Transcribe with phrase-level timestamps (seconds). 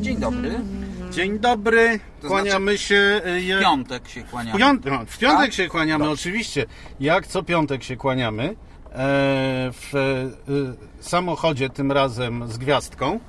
[0.00, 0.60] Dzień dobry.
[1.10, 3.20] Dzień dobry, To kłaniamy znaczy się.
[3.26, 4.58] y, je- W piątek się kłaniamy.
[4.58, 5.52] w piątek, no, w piątek Tak?
[5.52, 6.66] się kłaniamy, oczywiście.
[7.00, 8.44] Jak co piątek się kłaniamy.
[8.44, 8.54] E,
[9.72, 13.20] w e, samochodzie, tym razem z gwiazdką.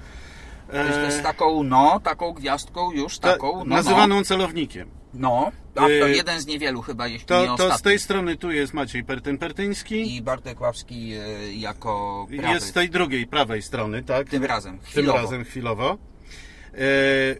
[0.71, 4.89] To jest E, z taką, no, taką gwiazdką już, ta- taką, no, nazywaną celownikiem.
[5.13, 5.29] no.
[5.29, 5.64] no.
[5.75, 7.77] A to Y, jeden z niewielu chyba, jeśli nie To, to ostatni.
[7.77, 9.95] z tej strony tu jest Maciej Pertyn-Pertyński.
[9.95, 12.53] I Bartek Łapski y, jako prawy.
[12.53, 14.29] Jest z tej drugiej, prawej strony, tak?
[14.29, 15.17] Tym razem, Tym chwilowo.
[15.19, 15.97] razem chwilowo.
[16.73, 16.77] E,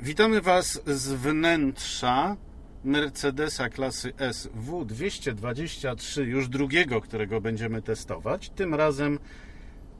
[0.02, 2.36] witamy Was z wnętrza
[2.84, 8.50] Mercedesa klasy S W223, już drugiego, którego będziemy testować.
[8.50, 9.20] Tym razem,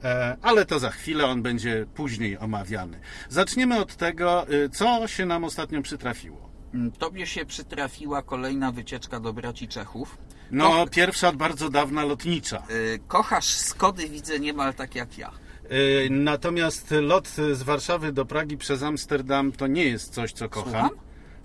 [0.04, 3.00] e, ale to za chwilę, on będzie później omawiany.
[3.28, 6.50] Zaczniemy od tego, co się nam ostatnio przytrafiło.
[6.74, 10.18] Mm, Tobie się przytrafiła kolejna wycieczka do braci Czechów.
[10.50, 12.62] No, Ko- pierwsza od bardzo dawna lotnicza.
[12.70, 15.30] y, kochasz Skody, widzę niemal tak jak ja.
[15.68, 20.72] E, Natomiast lot z Warszawy do Pragi przez Amsterdam to nie jest coś, co kocham.
[20.72, 20.90] Słucham?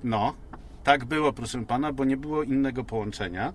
[0.03, 0.33] No,
[0.83, 3.53] tak było, proszę pana, bo nie było innego połączenia.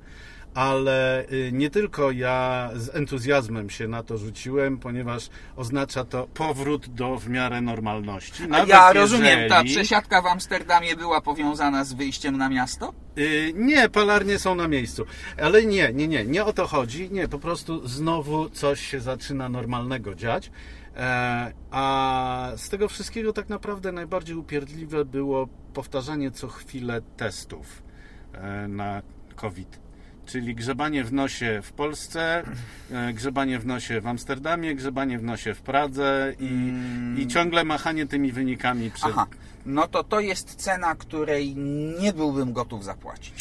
[0.57, 6.89] Ale y, nie tylko ja z entuzjazmem się na to rzuciłem, ponieważ oznacza to powrót
[6.89, 8.43] do w miarę normalności.
[8.53, 12.95] A ja rozumiem, ta jeżeli- przesiadka w Amsterdamie była powiązana z wyjściem na miasto?
[13.19, 15.05] Y, Nie, palarnie są na miejscu.
[15.43, 17.11] Ale nie, nie, nie, nie o to chodzi.
[17.11, 20.51] Nie, po prostu znowu coś się zaczyna normalnego dziać.
[20.97, 27.83] E, A z tego wszystkiego tak naprawdę najbardziej upierdliwe było powtarzanie co chwilę testów
[28.33, 29.03] e, na
[29.35, 29.86] COVID.
[30.27, 32.43] Czyli grzebanie w nosie w Polsce,
[32.93, 36.73] e, grzebanie w nosie w Amsterdamie, grzebanie w nosie w Pradze i,
[37.23, 39.27] i ciągle machanie tymi wynikami przed, Aha,
[39.67, 41.57] no to to jest cena, której
[42.01, 43.35] nie byłbym gotów zapłacić.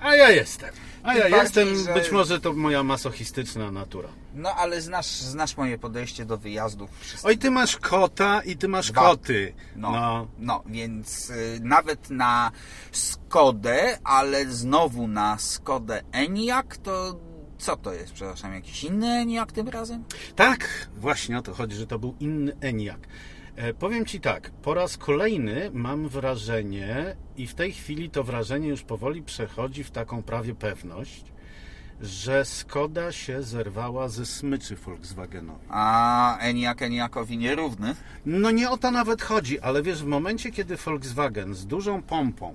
[0.00, 0.70] A ja jestem.
[1.02, 4.08] A ja jestem, że- być może to moja masochistyczna natura.
[4.34, 6.90] No ale znasz, znasz moje podejście do wyjazdów.
[7.00, 7.26] wszystkich.
[7.26, 9.00] Oj, ty masz kota i ty masz Dwa.
[9.02, 9.54] koty.
[9.76, 10.26] No, No.
[10.38, 10.62] no.
[10.66, 12.50] więc y, nawet na
[12.92, 17.16] Skodę, ale znowu na Skodę Enyaq, to
[17.58, 20.04] co to jest, przepraszam, jakiś inny Enyaq tym razem?
[20.36, 23.00] Tak, właśnie o to chodzi, że to był inny Eniak.
[23.56, 28.68] E, powiem Ci tak, po raz kolejny mam wrażenie i w tej chwili to wrażenie
[28.68, 31.24] już powoli przechodzi w taką prawie pewność,
[32.00, 35.66] że Skoda się zerwała ze smyczy Volkswagenowi.
[35.68, 37.94] A Enyaq Enyaqowi nierówny.
[38.26, 42.54] No nie o to nawet chodzi, ale wiesz, w momencie, kiedy Volkswagen z dużą pompą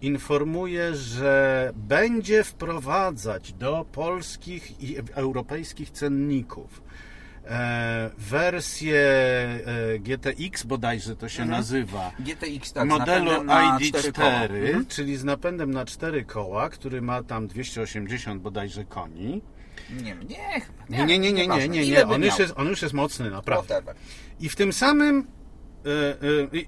[0.00, 6.87] informuje, że będzie wprowadzać do polskich i europejskich cenników e,
[8.18, 14.30] wersję e, GTX bodajże to się nazywa, GTX tak, modelu napędem na cztery koła.
[14.30, 14.86] ID4, Mhm.
[14.86, 19.42] czyli z napędem na 4 koła, który ma tam 280 bodajże koni.
[19.90, 20.16] Nie, nie,
[20.88, 22.06] Nie, nie, nie, nie, nie, nie, nie.
[22.06, 23.82] On już jest, on już jest mocny, naprawdę.
[24.40, 25.37] I w tym samym e, e,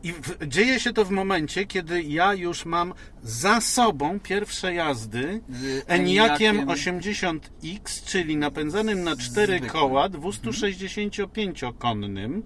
[0.03, 5.41] i w- dzieje się to w momencie, kiedy ja już mam za sobą pierwsze jazdy
[5.51, 6.57] Z Eniakiem.
[6.61, 12.43] Enyaqiem 80X, czyli napędzanym na cztery koła 265-konnym,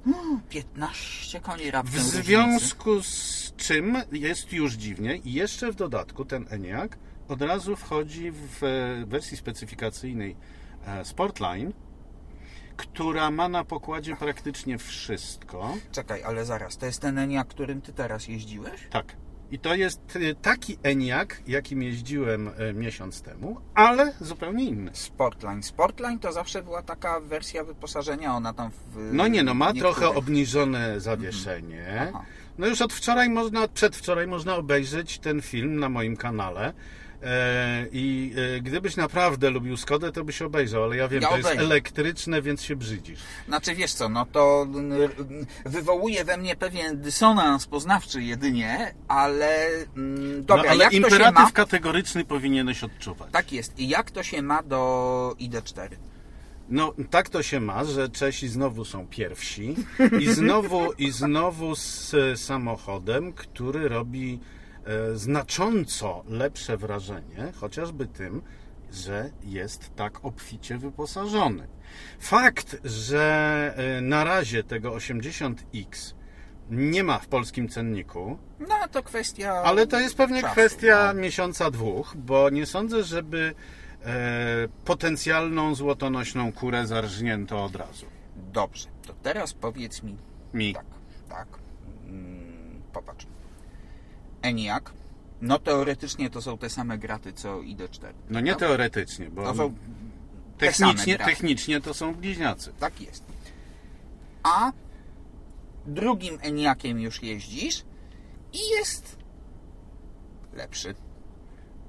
[0.48, 6.46] 15 koni raptem w związku z czym jest już dziwnie i jeszcze w dodatku ten
[6.50, 6.98] Eniak
[7.28, 8.58] od razu wchodzi w
[9.06, 10.36] wersji specyfikacyjnej
[10.86, 11.72] e, Sportline,
[12.76, 15.74] która ma na pokładzie praktycznie wszystko.
[15.92, 18.80] Czekaj, ale zaraz, to jest ten Enyaq, którym ty teraz jeździłeś?
[18.90, 19.16] Tak.
[19.50, 24.90] I to jest e, taki Eniak, jakim jeździłem e, miesiąc temu, ale zupełnie inny.
[24.94, 25.62] Sportline.
[25.62, 29.10] Sportline to zawsze była taka wersja wyposażenia, ona tam w...
[29.12, 32.06] No nie, no ma niektórych- trochę obniżone zawieszenie.
[32.08, 32.24] Aha.
[32.58, 36.72] No już od wczoraj można, przedwczoraj można obejrzeć ten film na moim kanale.
[37.24, 41.36] E, I e, gdybyś naprawdę lubił Skodę, to byś obejrzał, ale ja wiem, Ja to
[41.36, 43.20] jest elektryczne, więc się brzydzisz.
[43.48, 44.66] Znaczy wiesz co, no to
[45.66, 50.96] wywołuje we mnie pewien dysonans poznawczy jedynie, ale mm, dobra, no, ale jak to się
[50.96, 51.50] imperatyw ma...
[51.50, 53.32] kategoryczny powinieneś odczuwać.
[53.32, 53.78] Tak jest.
[53.78, 55.88] I jak to się ma do ID4?
[56.68, 59.74] No, tak to się ma, że Czesi znowu są pierwsi
[60.20, 64.40] i znowu, i znowu z samochodem, który robi
[65.14, 68.42] znacząco lepsze wrażenie, chociażby tym,
[68.92, 71.68] że jest tak obficie wyposażony.
[72.18, 76.14] Fakt, że e, na razie tego 80X
[76.70, 79.52] nie ma w polskim cenniku, No to kwestia...
[79.52, 81.20] ale to jest pewnie czasu, kwestia no.
[81.20, 83.54] miesiąca, dwóch, bo nie sądzę, żeby
[84.04, 88.06] e, potencjalną złotonośną kurę zarżnięto od razu.
[88.52, 90.16] Dobrze, to teraz powiedz mi
[90.54, 90.74] Mi.
[90.74, 90.86] tak,
[91.28, 91.48] tak.
[92.06, 93.26] Mm, popatrz.
[94.44, 94.84] ENIAC,
[95.40, 98.12] no teoretycznie to są te same graty co ID4.
[98.30, 98.66] No nie prawda?
[98.66, 99.74] teoretycznie, bo To są
[100.58, 102.72] Technicznie, technicznie to są bliźniacy.
[102.78, 103.24] Tak jest.
[104.42, 104.72] A
[105.86, 107.84] drugim Eniakiem już jeździsz
[108.52, 109.16] i jest
[110.52, 110.94] lepszy.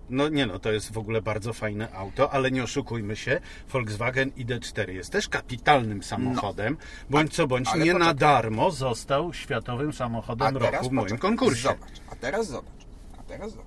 [0.10, 4.30] No nie no, to jest w ogóle bardzo fajne auto, ale nie oszukujmy się, Volkswagen
[4.30, 6.78] ID4 jest też kapitalnym samochodem,
[7.10, 8.16] bądź co bądź ale nie na poczekaj.
[8.16, 11.62] darmo został światowym samochodem roku w moim poczekaj, konkursie.
[11.62, 12.86] Zobacz, a teraz zobacz,
[13.19, 13.66] a teraz zobacz.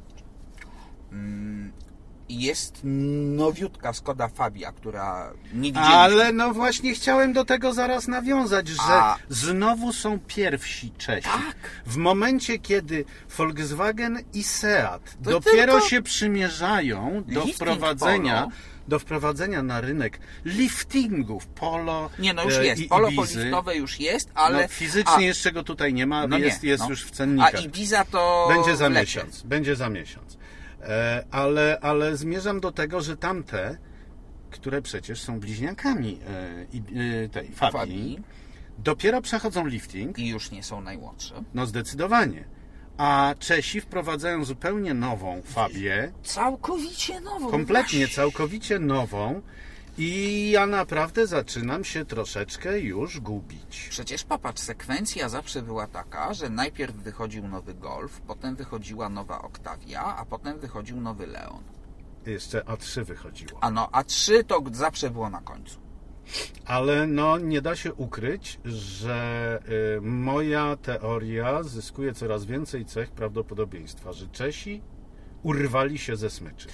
[1.12, 1.72] Mm,
[2.28, 2.80] Jest
[3.36, 5.94] nowiutka Skoda Fabia, która nie widzieliśmy.
[5.94, 11.28] Ale no właśnie chciałem do tego zaraz nawiązać, że A- znowu są pierwsi Czesi.
[11.28, 11.56] Tak.
[11.86, 13.04] W momencie, kiedy
[13.38, 18.52] Volkswagen i Seat To dopiero tylko się przymierzają do lifting wprowadzenia, Polo.
[18.88, 22.82] do wprowadzenia na rynek liftingów Polo Nie, no już e, jest.
[22.88, 24.62] Polo poliftowe już jest, ale...
[24.62, 26.90] no, fizycznie a, jeszcze go tutaj nie ma, no jest, nie, jest no.
[26.90, 27.64] już w A cennikach.
[27.64, 29.42] Ibiza to Będzie za miesiąc.
[29.42, 30.38] Będzie za miesiąc.
[30.82, 33.78] E, ale, ale zmierzam do tego, że tamte,
[34.50, 38.18] które przecież są bliźniakami e, e, tej Fabii, Fabii.
[38.78, 41.42] dopiero przechodzą lifting, I już nie są najmłodsze.
[41.54, 42.44] no zdecydowanie.
[42.98, 47.50] A Czesi wprowadzają zupełnie nową Fabię, Całkowicie nową.
[47.50, 48.16] kompletnie, właśnie.
[48.16, 49.42] całkowicie nową
[49.98, 53.86] i ja naprawdę zaczynam się troszeczkę już gubić.
[53.90, 60.04] Przecież popatrz, sekwencja zawsze była taka, że najpierw wychodził nowy Golf, potem wychodziła nowa Octavia,
[60.04, 61.62] a potem wychodził nowy Leon.
[62.26, 63.58] Jeszcze A3 wychodziło.
[63.62, 65.80] A no, a 3 to zawsze było na końcu.
[66.66, 69.58] Ale no nie da się ukryć, że
[69.96, 74.82] y, moja teoria zyskuje coraz więcej cech prawdopodobieństwa, że Czesi
[75.42, 76.68] urwali się ze smyczy.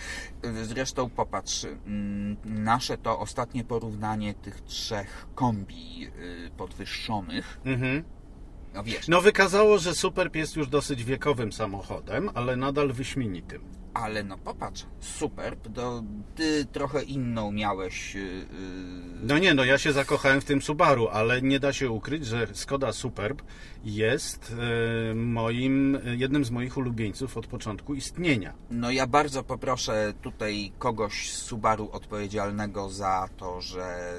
[0.63, 8.05] Zresztą popatrz, mm, nasze to ostatnie porównanie tych trzech kombi y, podwyższonych, Mhm.
[8.75, 13.63] no wiesz, No wykazało, że Superb jest już dosyć wiekowym samochodem, ale nadal wyśmienitym.
[13.95, 16.03] Ale no popatrz, Superb, to
[16.35, 18.17] ty trochę inną miałeś...
[18.17, 18.47] y, y,
[19.23, 22.47] No nie, no ja się zakochałem w tym Subaru, ale nie da się ukryć, że
[22.53, 23.43] Skoda Superb
[23.85, 24.55] jest
[25.11, 28.53] e, moim, jednym z moich ulubieńców od początku istnienia.
[28.71, 34.19] No ja bardzo poproszę tutaj kogoś z Subaru odpowiedzialnego za to, że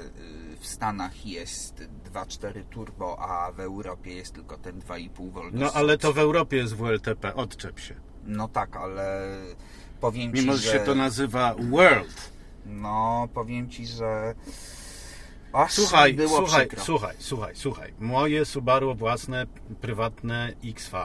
[0.52, 5.40] y, w Stanach jest 2.4 turbo, a w Europie jest tylko ten 2,5 V.
[5.52, 8.05] No ale to w Europie jest WLTP, odczep się.
[8.26, 9.22] No tak, ale
[10.00, 10.58] powiem Ci, Mimo, że...
[10.58, 12.30] że się to nazywa World.
[12.66, 14.34] No, powiem Ci, że...
[15.52, 16.84] Aż Słuchaj, było słuchaj, przykro.
[16.84, 17.92] słuchaj, słuchaj, słuchaj.
[18.00, 19.46] Moje Subaru własne,
[19.80, 20.96] prywatne XV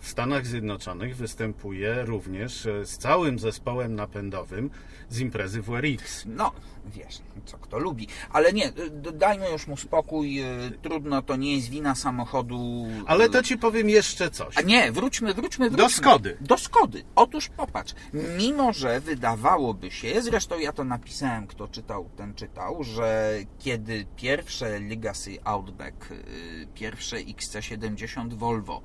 [0.00, 4.70] w Stanach Zjednoczonych występuje również e, z całym zespołem napędowym
[5.08, 6.24] z imprezy WRX.
[6.26, 6.52] No,
[6.86, 8.08] wiesz, co kto lubi.
[8.32, 8.72] Ale nie,
[9.14, 10.40] dajmy już mu spokój.
[10.42, 12.86] y, Trudno, to nie jest wina samochodu.
[13.06, 14.56] Ale to ci powiem jeszcze coś.
[14.58, 15.84] A nie, wróćmy, wróćmy, wróćmy.
[15.84, 16.36] Do Skody.
[16.40, 17.04] Do Skody.
[17.14, 17.94] Otóż popatrz,
[18.38, 24.80] mimo że wydawałoby się, zresztą ja to napisałem, kto czytał, ten czytał, że kiedy pierwsze
[24.80, 28.82] Legacy Outback, y, pierwsze XC70 Volvo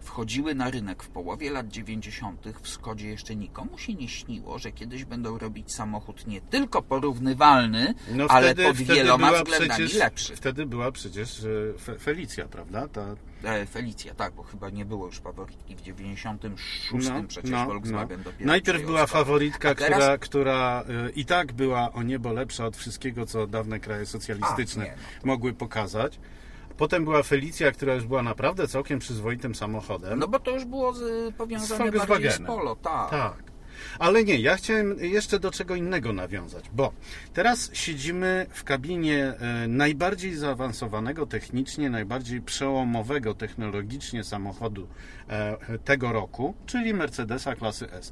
[0.00, 2.44] wchodziły na rynek w połowie lat 90.
[2.62, 7.94] w Skodzie jeszcze nikomu się nie śniło, że kiedyś będą robić samochód nie tylko porównywalny,
[8.12, 10.36] No ale wtedy, pod wtedy wieloma względami przecież, lepszy.
[10.36, 11.48] Wtedy była przecież e,
[11.78, 12.88] Fe- Felicja, prawda?
[12.88, 17.66] Ta, E, Felicja, tak, bo chyba nie było już faworytki w 96 no, przecież no,
[17.66, 18.24] Volkswagen no.
[18.24, 22.76] dopiero Najpierw była faworytka, teraz- która, która e, i tak była o niebo lepsza od
[22.76, 26.18] wszystkiego, co dawne kraje socjalistyczne A, nie, no mogły pokazać.
[26.80, 30.18] Potem była Felicja, która już była naprawdę całkiem przyzwoitym samochodem.
[30.18, 32.46] No bo to już było z, powiązane Z bardziej z.
[32.46, 33.10] Polo, tak.
[33.10, 33.42] Tak.
[33.98, 36.92] Ale nie, ja chciałem jeszcze do czego innego nawiązać, bo
[37.32, 44.88] teraz siedzimy w kabinie e, najbardziej zaawansowanego technicznie, najbardziej przełomowego technologicznie samochodu
[45.28, 48.10] e, tego roku, czyli Mercedesa klasy S.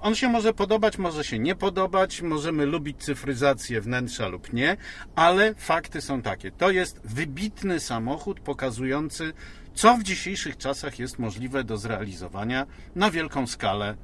[0.00, 4.76] On się może podobać, może się nie podobać, możemy lubić cyfryzację wnętrza lub nie,
[5.14, 6.50] ale fakty są takie.
[6.50, 9.32] To jest wybitny samochód pokazujący,
[9.74, 13.96] co w dzisiejszych czasach jest możliwe do zrealizowania na wielką skalę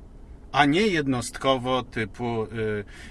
[0.56, 2.48] a nie jednostkowo typu y,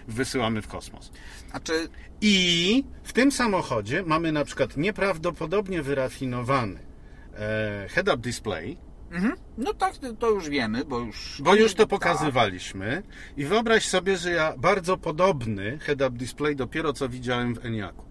[0.08, 1.12] wysyłamy w kosmos.
[1.50, 1.90] Znaczy,
[2.22, 6.80] I w tym samochodzie mamy na przykład nieprawdopodobnie wyrafinowany
[7.34, 8.78] e, head-up display,
[9.12, 11.42] mhm, no tak, to już wiemy, bo już...
[11.44, 11.90] bo już to tak.
[11.90, 13.04] pokazywaliśmy.
[13.38, 18.06] I wyobraź sobie, że ja bardzo podobny head-up display dopiero co widziałem w Eniaku.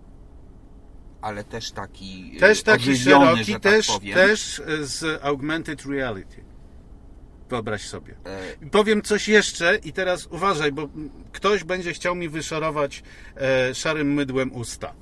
[1.23, 2.37] Ale też taki...
[2.41, 4.15] Też taki szeroki, też, tak powiem.
[4.15, 6.54] też z augmented reality.
[7.55, 8.15] Wyobraź sobie.
[8.25, 10.89] E, Powiem coś jeszcze i teraz uważaj, bo
[11.33, 13.03] ktoś będzie chciał mi wyszorować
[13.37, 14.93] e, szarym mydłem usta.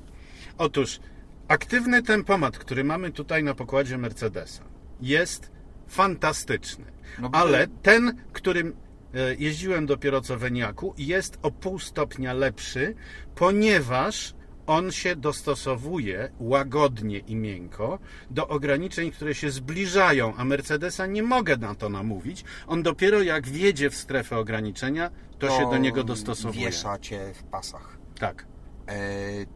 [0.58, 1.00] Otóż
[1.48, 4.62] aktywny tempomat, który mamy tutaj na pokładzie Mercedesa,
[5.00, 5.50] jest
[5.88, 6.84] fantastyczny.
[7.18, 8.76] No Ale ten, którym
[9.14, 12.94] e, jeździłem dopiero co w Eniaku, jest o pół stopnia lepszy,
[13.34, 14.34] ponieważ
[14.66, 17.98] on się dostosowuje łagodnie i miękko
[18.30, 22.44] do ograniczeń, które się zbliżają, a Mercedesa nie mogę na to namówić.
[22.66, 26.66] On dopiero jak wjedzie w strefę ograniczenia, to, się do niego dostosowuje.
[26.66, 27.98] Wiesza cię w pasach.
[28.18, 28.46] Tak.
[28.86, 28.96] E,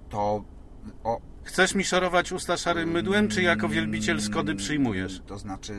[0.08, 0.44] to
[1.04, 5.22] o, Chcesz mi szorować usta szarym mydłem, czy jako wielbiciel Skody przyjmujesz?
[5.26, 5.74] To znaczy,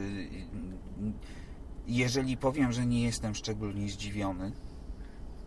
[1.87, 4.51] jeżeli powiem, że nie jestem szczególnie zdziwiony,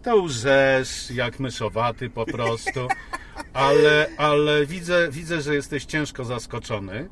[0.03, 2.89] To łżesz jak myszowaty po prostu,
[3.53, 7.09] ale, ale widzę, widzę, że jesteś ciężko zaskoczony.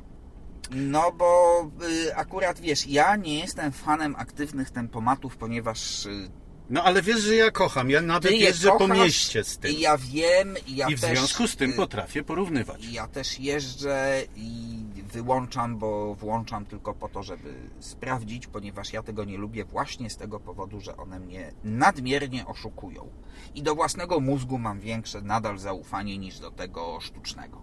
[0.70, 1.62] no bo
[2.06, 6.30] y, akurat wiesz, ja nie jestem fanem aktywnych tempomatów, ponieważ y,
[6.70, 9.58] No ale wiesz, że ja kocham, ja nawet ty je jeżdżę po kochasz mieście z
[9.58, 9.70] tym.
[9.70, 12.84] I ja wiem, i ja I w też, związku z tym y, potrafię porównywać.
[12.84, 14.78] Ja też jeżdżę i
[15.12, 20.16] wyłączam, bo włączam tylko po to, żeby sprawdzić, ponieważ ja tego nie lubię właśnie z
[20.16, 23.10] tego powodu, że one mnie nadmiernie oszukują.
[23.54, 27.62] I do własnego mózgu mam większe nadal zaufanie niż do tego sztucznego.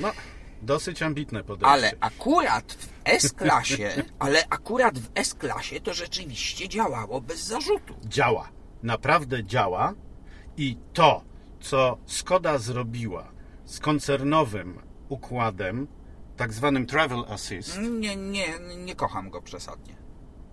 [0.00, 0.12] No,
[0.62, 1.72] dosyć ambitne podejście.
[1.72, 7.94] Ale akurat w S-klasie, ale akurat w S-klasie to rzeczywiście działało bez zarzutu.
[8.04, 8.48] działa.
[8.82, 9.94] Naprawdę działa
[10.56, 11.24] i to,
[11.60, 13.32] co Skoda zrobiła
[13.64, 15.86] z koncernowym układem,
[16.36, 19.96] tak zwanym Travel Assist, Nie, nie, nie kocham go przesadnie.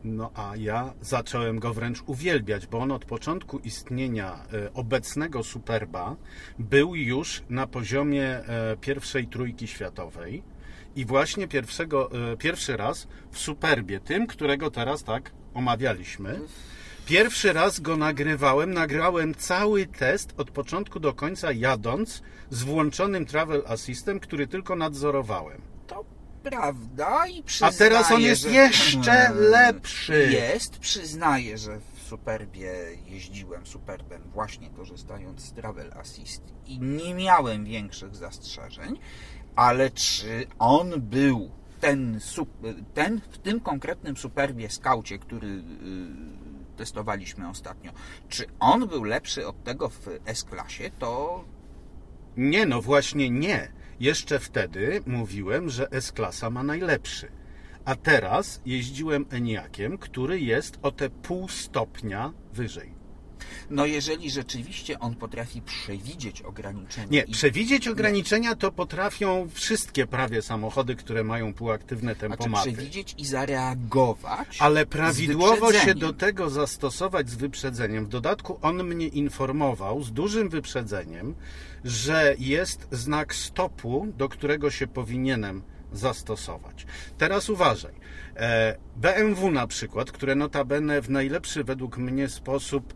[0.03, 6.15] No a ja zacząłem go wręcz uwielbiać, bo on od początku istnienia e, obecnego Superba
[6.59, 10.43] był już na poziomie e, pierwszej trójki światowej
[10.95, 16.39] i właśnie pierwszego, e, pierwszy raz w Superbie, tym, którego teraz tak omawialiśmy,
[17.07, 23.63] Pierwszy raz go nagrywałem, nagrałem cały test od początku do końca jadąc z włączonym Travel
[23.67, 25.76] Assistem, który tylko nadzorowałem.
[26.43, 28.51] Prawda i A przyznaję, teraz on jest że...
[28.51, 30.29] jeszcze lepszy.
[30.31, 32.73] Jest, przyznaję, że w Superbie
[33.05, 38.99] jeździłem Superbem właśnie korzystając z Travel Assist i nie miałem większych zastrzeżeń,
[39.55, 42.19] ale czy on był ten,
[42.93, 45.63] ten w tym konkretnym Superbie Skaucie, który yy,
[46.77, 47.91] testowaliśmy ostatnio,
[48.29, 51.43] czy on był lepszy od tego w S-klasie, to
[52.37, 53.71] Nie, no właśnie nie.
[53.99, 57.31] Jeszcze wtedy mówiłem, że S-klasa ma najlepszy.
[57.85, 62.96] A teraz jeździłem Eniakiem, który jest o te pół stopnia wyżej.
[63.69, 70.41] No jeżeli rzeczywiście on potrafi przewidzieć ograniczenia Nie, i przewidzieć ograniczenia to potrafią wszystkie prawie
[70.41, 72.71] samochody, które mają półaktywne Znaczy tempomaty.
[72.71, 74.57] przewidzieć i zareagować.
[74.59, 78.05] Ale prawidłowo się do tego zastosować z wyprzedzeniem.
[78.05, 81.35] W dodatku on mnie informował z dużym wyprzedzeniem,
[81.83, 85.61] że jest znak stopu, do którego się powinienem
[85.93, 86.85] zastosować.
[87.17, 87.93] Teraz uważaj.
[88.35, 92.93] E, BMW na przykład, które notabene w najlepszy według mnie sposób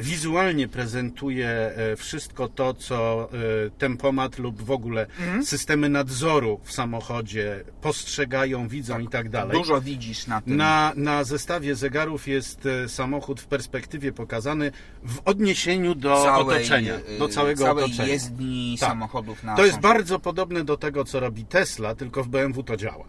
[0.00, 3.28] wizualnie prezentuje e, wszystko to, co
[3.66, 5.44] e, tempomat lub w ogóle Mhm.
[5.46, 9.56] systemy nadzoru w samochodzie postrzegają, widzą i tak dalej.
[9.58, 10.56] Dużo widzisz na tym.
[10.56, 14.72] Na, na zestawie zegarów jest e, samochód w perspektywie pokazany
[15.02, 18.08] w odniesieniu do całej, otoczenia, do całego całej otoczenia.
[18.12, 18.88] jezdni Tak.
[18.88, 22.76] samochodów na To jest bardzo podobne do tego, co robi Tesla, tylko w BMW to
[22.76, 23.04] działa.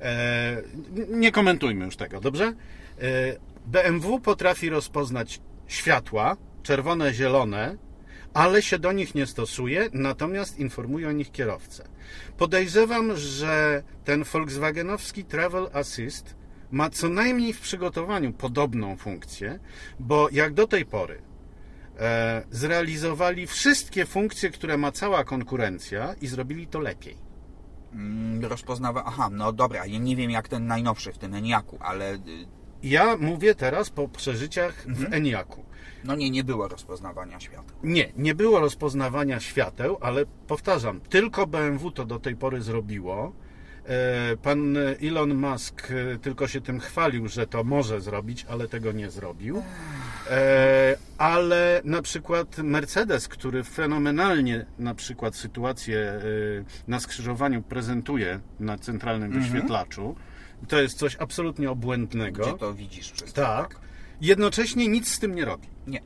[0.00, 0.62] E,
[1.08, 2.44] nie komentujmy już tego, dobrze?
[2.44, 2.52] E,
[3.66, 5.40] BMW potrafi rozpoznać
[5.72, 7.76] światła, czerwone, zielone,
[8.34, 11.88] ale się do nich nie stosuje, natomiast informuje o nich kierowcę.
[12.38, 16.36] Podejrzewam, że ten Volkswagenowski Travel Assist
[16.70, 19.58] ma co najmniej w przygotowaniu podobną funkcję,
[20.00, 21.22] bo jak do tej pory
[21.98, 27.16] e, zrealizowali wszystkie funkcje, które ma cała konkurencja i zrobili to lepiej.
[27.92, 29.04] Mm, Rozpoznawa...
[29.06, 32.18] Aha, no dobra, ja nie wiem jak ten najnowszy w tym Eniaku, ale y,
[32.82, 35.10] Ja mówię teraz po przeżyciach Mhm.
[35.10, 35.64] w Eniaku.
[36.04, 37.76] no nie, nie było rozpoznawania światła.
[37.82, 43.32] Nie, nie było rozpoznawania świateł, ale powtarzam, tylko BMW to do tej pory zrobiło.
[43.86, 48.92] E, Pan Elon Musk e, tylko się tym chwalił, że to może zrobić, ale tego
[48.92, 49.62] nie zrobił.
[50.30, 56.20] E, Ale na przykład Mercedes, który fenomenalnie na przykład sytuację
[56.88, 60.16] na skrzyżowaniu prezentuje na centralnym wyświetlaczu,
[60.68, 62.42] to jest coś absolutnie obłędnego.
[62.42, 63.40] Gdzie to widzisz wszystko.
[63.40, 63.80] Tak.
[64.20, 65.68] Jednocześnie nic z tym nie robi.
[65.86, 66.00] Nie.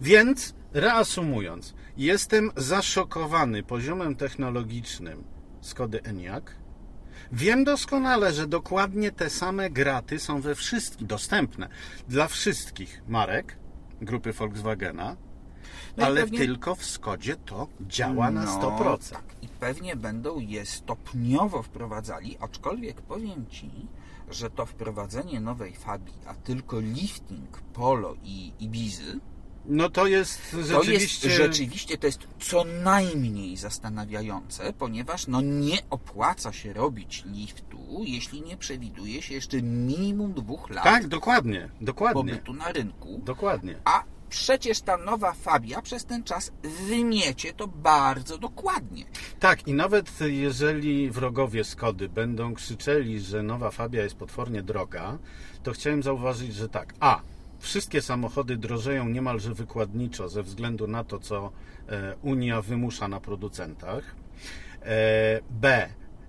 [0.00, 5.24] Więc reasumując, jestem zaszokowany poziomem technologicznym
[5.60, 6.56] Skody Enyaq.
[7.32, 11.68] Wiem doskonale, że dokładnie te same graty są we wszystkich dostępne
[12.08, 13.56] dla wszystkich marek
[14.00, 15.16] grupy Volkswagena,
[15.96, 19.10] No ale pewnie- tylko w Skodzie to działa na No, 100%.
[19.12, 19.24] Tak.
[19.42, 23.70] I pewnie będą je stopniowo wprowadzali, aczkolwiek powiem Ci,
[24.30, 29.20] że to wprowadzenie nowej fabii, a tylko lifting, polo i Ibizy,
[29.66, 31.28] No to jest to rzeczywiście...
[31.28, 38.42] jest rzeczywiście to jest co najmniej zastanawiające, ponieważ no nie opłaca się robić liftu, jeśli
[38.42, 43.20] nie przewiduje się jeszcze minimum dwóch lat Tak, dokładnie, dokładnie, pobytu na rynku.
[43.24, 43.74] dokładnie.
[43.84, 46.52] A przecież ta nowa Fabia przez ten czas
[46.88, 49.04] wymiecie to bardzo dokładnie.
[49.40, 55.18] Tak, i nawet jeżeli wrogowie Skody będą krzyczeli, że nowa Fabia jest potwornie droga,
[55.62, 56.94] to chciałem zauważyć, że tak.
[57.00, 57.20] A.
[57.58, 61.52] Wszystkie samochody drożeją niemalże wykładniczo ze względu na to, co
[61.88, 64.14] e, Unia wymusza na producentach.
[64.82, 65.88] E, B.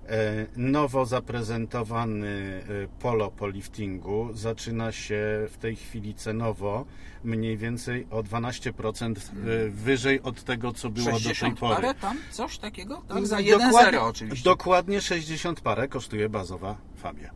[0.09, 6.85] E, Nowo zaprezentowany e, Polo po liftingu zaczyna się w tej chwili cenowo
[7.23, 11.75] mniej więcej o 12% e, wyżej od tego, co było do tej 60 pory.
[11.75, 13.01] parę tam, coś takiego?
[13.07, 14.43] Tak, za Dokładnie- 1,0 oczywiście.
[14.49, 17.31] Dokładnie 60 parę kosztuje bazowa Fabia,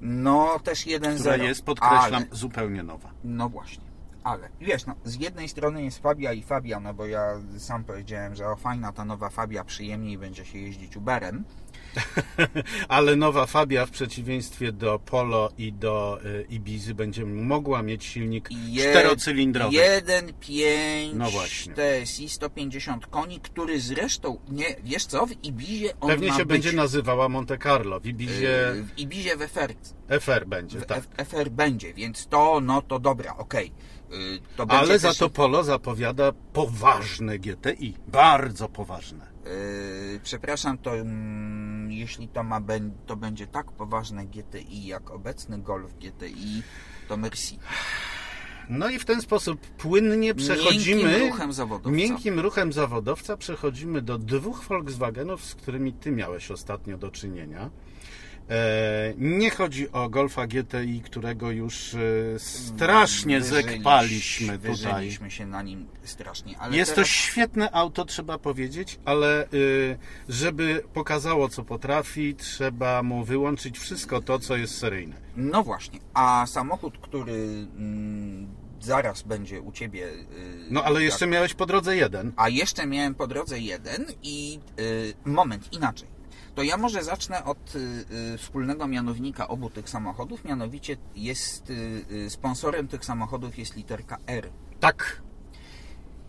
[0.00, 1.18] No też 1,0.
[1.20, 3.10] która jest, podkreślam, Ale, zupełnie nowa.
[3.24, 3.84] no właśnie.
[4.24, 7.22] Ale wiesz, no, z jednej strony jest Fabia i Fabia, no bo ja
[7.58, 11.44] sam powiedziałem, że o fajna ta nowa Fabia, przyjemniej będzie się jeździć Uberem.
[12.88, 18.48] Ale nowa Fabia w przeciwieństwie do Polo i do y, Ibizy będzie mogła mieć silnik
[18.78, 19.76] czterocylindrowy.
[19.76, 21.74] 1,5 No właśnie.
[21.74, 26.72] TSI 150 koni, który zresztą, nie, wiesz co, w Ibizie on Pewnie się być, będzie
[26.72, 28.00] nazywała Monte Carlo.
[28.00, 29.74] W Ibizie yy, w Ibizie w FR,
[30.20, 31.04] FR będzie, w tak.
[31.28, 33.72] FR będzie, więc to, no to dobra, okej.
[34.58, 37.94] Będzie Ale za też- to Polo zapowiada poważne GTI.
[38.08, 39.33] Bardzo poważne.
[39.44, 42.60] Yy, przepraszam, to mm, jeśli to ma
[43.06, 46.62] to będzie tak poważne GTI jak obecny Golf GTI,
[47.08, 47.58] to merci.
[48.68, 51.02] No i w ten sposób płynnie przechodzimy.
[51.02, 51.90] Miękkim ruchem zawodowca.
[51.90, 57.70] Miękkim ruchem zawodowca przechodzimy do dwóch Volkswagenów, z którymi ty miałeś ostatnio do czynienia.
[58.50, 61.98] E, nie chodzi o Golfa GTI, którego już e,
[62.38, 64.70] strasznie Wyżyliś- zekpaliśmy tutaj.
[64.70, 69.98] Wyżyliśmy się na nim strasznie, Jest to teraz, świetne auto, trzeba powiedzieć, ale y,
[70.28, 75.16] żeby pokazało, co potrafi, trzeba mu wyłączyć wszystko to, co jest seryjne.
[75.36, 78.48] No właśnie, a samochód, który mm,
[78.80, 80.08] zaraz będzie u Ciebie...
[80.70, 82.32] No ale tak, jeszcze miałeś po drodze jeden.
[82.36, 84.60] A jeszcze miałem po drodze jeden i
[85.24, 86.13] moment, inaczej.
[86.54, 87.78] To ja może zacznę od y,
[88.34, 94.50] y, wspólnego mianownika obu tych samochodów, mianowicie jest y, sponsorem tych samochodów jest literka R.
[94.80, 95.22] Tak.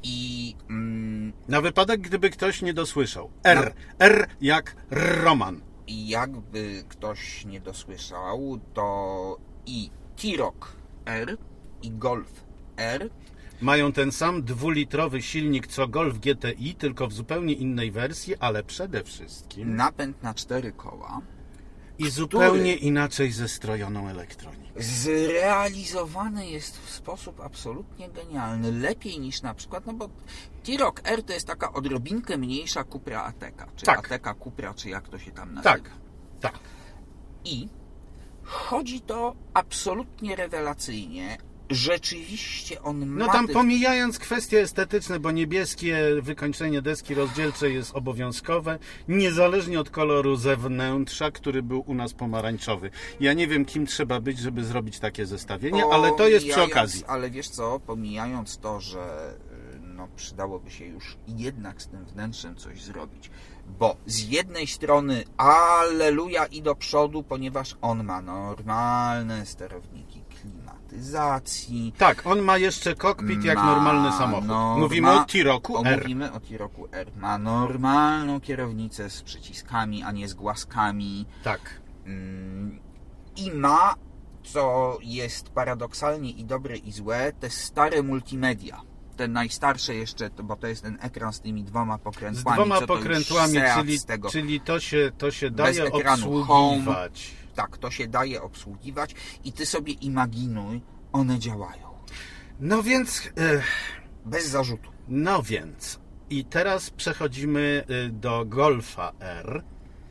[0.04, 3.30] I mm, Na wypadek, gdyby ktoś nie dosłyszał.
[3.44, 3.74] R.
[4.00, 5.62] R jak Roman.
[5.88, 9.90] i jakby ktoś nie dosłyszał, to i
[10.22, 10.56] T-Roc
[11.06, 11.38] R
[11.82, 12.44] i Golf
[12.78, 13.10] R
[13.62, 19.04] Mają ten sam dwulitrowy silnik co Golf GTI, tylko w zupełnie innej wersji, ale przede
[19.04, 21.22] wszystkim napęd na cztery koła
[21.98, 24.72] i zupełnie inaczej zestrojoną elektroniką.
[24.80, 28.72] zrealizowany jest w sposób absolutnie genialny.
[28.72, 30.10] Lepiej niż na przykład, no bo
[30.64, 34.06] T-Roc R to jest taka odrobinkę mniejsza Cupra Ateca, czy Tak.
[34.06, 35.74] Ateca Cupra, czy jak to się tam nazywa.
[35.74, 35.92] Tak,
[36.42, 36.60] tak.
[37.46, 37.68] I
[38.44, 41.38] chodzi to absolutnie rewelacyjnie.
[41.70, 48.80] Rzeczywiście on ma No tam pomijając kwestie estetyczne, bo niebieskie wykończenie deski rozdzielczej jest obowiązkowe,
[49.08, 52.90] niezależnie od koloru zewnętrza, który był u nas pomarańczowy.
[53.20, 56.72] Ja nie wiem, kim trzeba być, żeby zrobić takie zestawienie, ale to jest przy Pomijając-
[56.72, 57.04] okazji.
[57.08, 59.34] Ale wiesz co, pomijając to, że
[59.82, 63.32] no, przydałoby się już jednak z tym wnętrzem coś zrobić,
[63.80, 70.15] bo z jednej strony aleluja i do przodu, ponieważ on ma normalne sterowniki
[71.16, 74.48] klimatyzacji, Tak, on ma jeszcze kokpit jak Ma normalny samochód.
[74.48, 76.00] norma- Mówimy o T-Roku o, R.
[76.02, 77.12] Mówimy o T-Roku R.
[77.18, 81.26] Ma normalną kierownicę z przyciskami, a nie z głaskami.
[81.44, 81.62] Tak.
[82.06, 82.80] Mm,
[83.38, 83.96] I ma,
[84.44, 88.82] co jest paradoksalnie i dobre i złe, te stare multimedia.
[89.18, 92.56] Te najstarsze jeszcze, bo to jest ten ekran z tymi dwoma Z pokrętłami.
[92.56, 94.30] dwoma to już pokrętłami, czyli, z tego.
[94.30, 97.32] czyli to się, to się daje obsługiwać.
[97.56, 100.82] Tak, to się daje obsługiwać i ty sobie imaginuj,
[101.16, 101.88] one działają.
[102.60, 103.62] No więc, e,
[104.26, 104.90] Bez zarzutu.
[105.08, 106.00] no więc.
[106.30, 109.64] I teraz przechodzimy y, do Golfa R,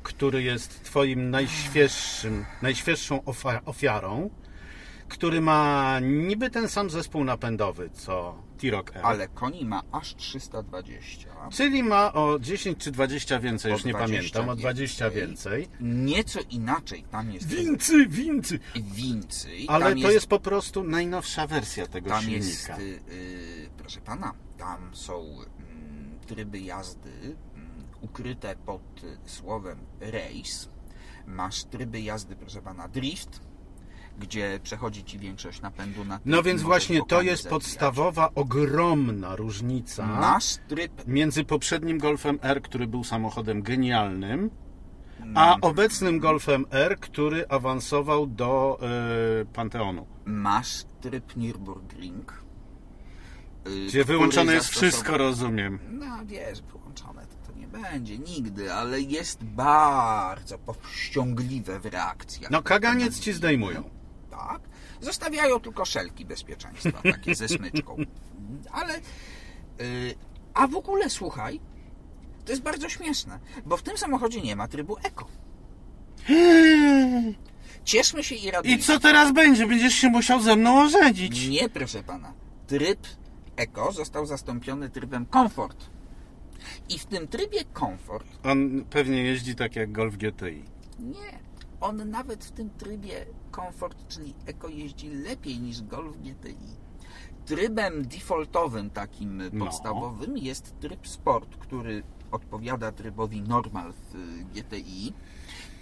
[0.02, 3.20] który jest twoim najświeższym, najświeższą
[3.64, 4.30] ofiarą,
[5.08, 9.00] który ma niby ten sam zespół napędowy co T-Roc R.
[9.02, 11.30] Ale koni ma aż 320.
[11.50, 15.68] Czyli ma o 10 czy 20 więcej, O już nie 20 pamiętam, o 20 więcej.
[15.80, 18.58] Nieco inaczej tam jest Wincy, wincy!
[18.74, 19.66] więcej.
[19.68, 22.46] Ale tam to jest po prostu najnowsza wersja tego tam silnika.
[22.46, 27.10] jest, y, y, proszę pana, tam są mm, tryby jazdy
[27.54, 30.68] mm, ukryte pod y, słowem race.
[31.26, 33.40] Masz tryby jazdy, proszę pana, drift,
[34.18, 40.06] gdzie przechodzi ci większość napędu na tył No więc właśnie to jest podstawowa, ogromna różnica
[40.06, 44.50] Masz tryb między poprzednim Golfem R, który był samochodem genialnym,
[45.34, 48.78] a obecnym Golfem R, który awansował do
[49.42, 50.06] e, Panteonu.
[50.24, 52.32] masz tryb Nürburgring.
[53.66, 55.78] y, Gdzie wyłączone jest zastosował- wszystko, rozumiem.
[55.90, 62.50] No wiesz, wyłączone to, to nie będzie nigdy, ale jest bardzo powściągliwe w reakcjach.
[62.50, 63.84] No kaganiec ci zdejmują.
[64.36, 64.60] Tak.
[65.00, 67.96] Zostawiają tylko szelki bezpieczeństwa, takie ze smyczką.
[68.80, 68.94] Ale.
[69.80, 70.14] y,
[70.54, 71.60] a w ogóle słuchaj,
[72.44, 75.26] to jest bardzo śmieszne, bo w tym samochodzie nie ma trybu eko.
[77.84, 78.76] Cieszmy się i radujmy.
[78.76, 79.66] I co teraz będzie?
[79.66, 81.48] Będziesz się musiał ze mną ożenić.
[81.48, 82.32] Nie, proszę pana.
[82.66, 83.00] Tryb
[83.56, 85.86] Eco został zastąpiony trybem Comfort.
[86.88, 90.64] I w tym trybie Comfort, On pewnie jeździ tak jak Golf GTI.
[90.98, 91.38] nie,
[91.84, 96.76] on nawet w tym trybie Comfort, czyli Eco jeździ lepiej niż Golf GTI.
[97.46, 99.64] Trybem defaultowym, takim No.
[99.66, 105.12] podstawowym, jest tryb Sport, który odpowiada trybowi Normal w y, GTI.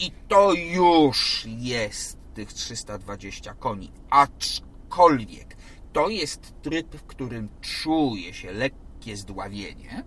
[0.00, 3.92] I to już jest tych 320 koni.
[4.10, 5.56] Aczkolwiek
[5.92, 10.04] to jest tryb, w którym czuje się lekkie zdławienie,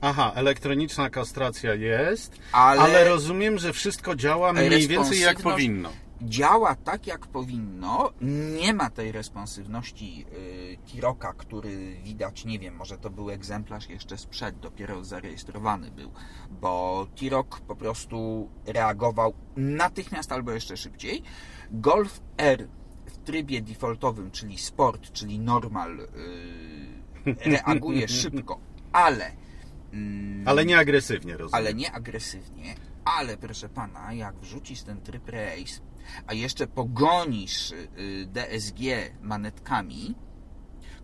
[0.00, 5.90] Aha, elektroniczna kastracja jest, ale, ale, rozumiem, że wszystko działa mniej więcej jak powinno.
[6.22, 8.12] działa tak, jak powinno.
[8.60, 14.18] Nie ma tej responsywności y, Tiroka, który widać, nie wiem, może to był egzemplarz jeszcze
[14.18, 16.12] sprzed, dopiero zarejestrowany był,
[16.60, 21.22] bo Tirok po prostu reagował natychmiast albo jeszcze szybciej.
[21.70, 22.68] Golf R
[23.06, 26.06] w trybie defaultowym, czyli sport, czyli normal, y,
[27.50, 28.60] reaguje szybko,
[28.92, 29.47] ale
[29.92, 31.54] mm, Ale nie agresywnie, rozumiem.
[31.64, 32.74] ale nie agresywnie.
[33.04, 35.80] Ale proszę pana, jak wrzucisz ten tryb race,
[36.26, 38.78] a jeszcze pogonisz y, DSG
[39.22, 40.14] manetkami,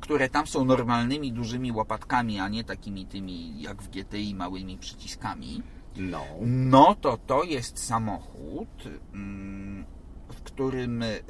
[0.01, 5.63] które tam są normalnymi dużymi łopatkami, a nie takimi tymi jak w GTI małymi przyciskami,
[5.97, 6.25] No.
[6.43, 8.69] no to to jest samochód,
[9.13, 9.85] mm,
[10.29, 11.23] w którym y,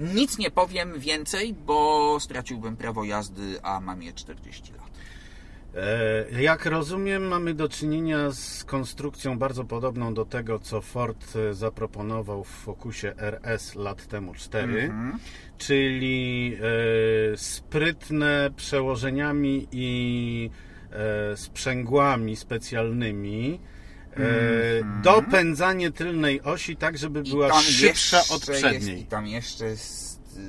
[0.00, 4.81] nic nie powiem więcej, bo straciłbym prawo jazdy, a mam je 40 lat.
[5.76, 11.54] E, Jak rozumiem, mamy do czynienia z konstrukcją bardzo podobną do tego, co Ford e,
[11.54, 15.18] zaproponował w Focusie RS lat temu 4, Mhm.
[15.58, 16.56] czyli
[17.32, 20.50] e, sprytne przełożeniami i
[21.36, 23.60] sprzęgłami specjalnymi.
[24.16, 24.20] E,
[25.02, 29.00] Dopędzanie tylnej osi tak, żeby była szybsza od Jest, przedniej.
[29.00, 30.40] I tam jeszcze jest, y,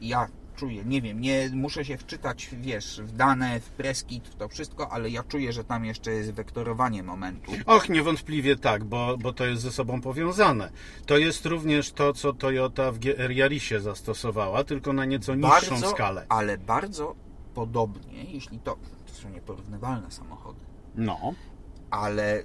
[0.00, 0.28] ja
[0.62, 4.88] czuję, nie wiem, nie muszę się wczytać, wiesz, w dane, w preskit, w to wszystko,
[4.92, 7.52] ale ja czuję, że tam jeszcze jest wektorowanie momentu.
[7.66, 10.70] Och, niewątpliwie tak, bo, bo to jest ze sobą powiązane.
[11.06, 15.90] To jest również to, co Toyota w GR Yarisie zastosowała, tylko na nieco niższą bardzo,
[15.90, 16.26] skalę.
[16.28, 17.14] ale bardzo
[17.54, 20.60] podobnie, jeśli to, to są nieporównywalne samochody,
[20.94, 21.34] No.
[21.90, 22.44] ale y,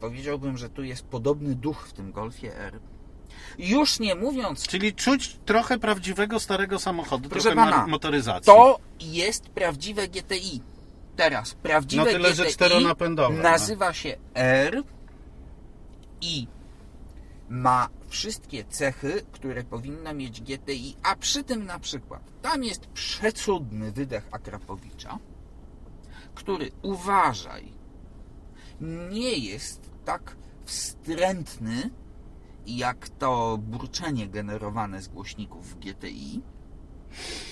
[0.00, 2.78] powiedziałbym, że tu jest podobny duch w tym Golfie R.
[3.58, 8.46] Już nie mówiąc Czyli czuć trochę prawdziwego starego samochodu, Proszę trochę pana, motoryzacji.
[8.46, 10.60] To jest prawdziwe GTI.
[11.16, 13.42] Teraz, prawdziwe No tyle, że GTI czteronapędowe, no.
[13.42, 14.82] nazywa się R
[16.20, 16.46] i
[17.48, 23.92] ma wszystkie cechy, które powinno mieć GTI, a przy tym na przykład tam jest przecudny
[23.92, 25.18] wydech Akrapowicza,
[26.34, 27.72] który, uważaj,
[29.10, 31.90] nie jest tak wstrętny,
[32.66, 36.40] jak to burczenie generowane z głośników w GTI,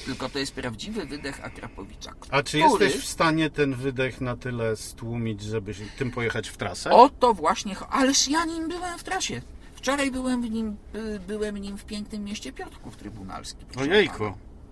[0.06, 2.12] tylko to jest prawdziwy wydech Akrapowicza.
[2.30, 6.56] A czy który- jesteś w stanie ten wydech na tyle stłumić, żeby tym pojechać w
[6.56, 6.90] trasę?
[6.90, 9.40] O to właśnie, ależ ja nim byłem w trasie.
[9.74, 13.64] Wczoraj byłem w nim, by- byłem nim w pięknym mieście Piotrków Trybunalski.
[13.66, 14.24] proszę Ojejku.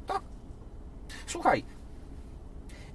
[0.07, 0.23] Tak.
[1.27, 1.65] Słuchaj,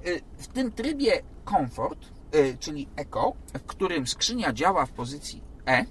[0.07, 1.99] y, w tym trybie Comfort,
[2.35, 5.85] y, czyli Eco, w którym skrzynia działa w pozycji E,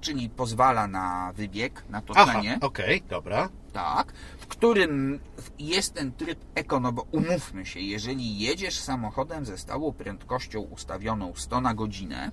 [0.00, 3.48] czyli pozwala na wybieg, na Aha, toczenie, okej, dobra.
[3.72, 5.20] tak, w którym
[5.58, 11.32] jest ten tryb Eco, no bo umówmy się, jeżeli jedziesz samochodem ze stałą prędkością ustawioną
[11.36, 12.30] 100 na godzinę,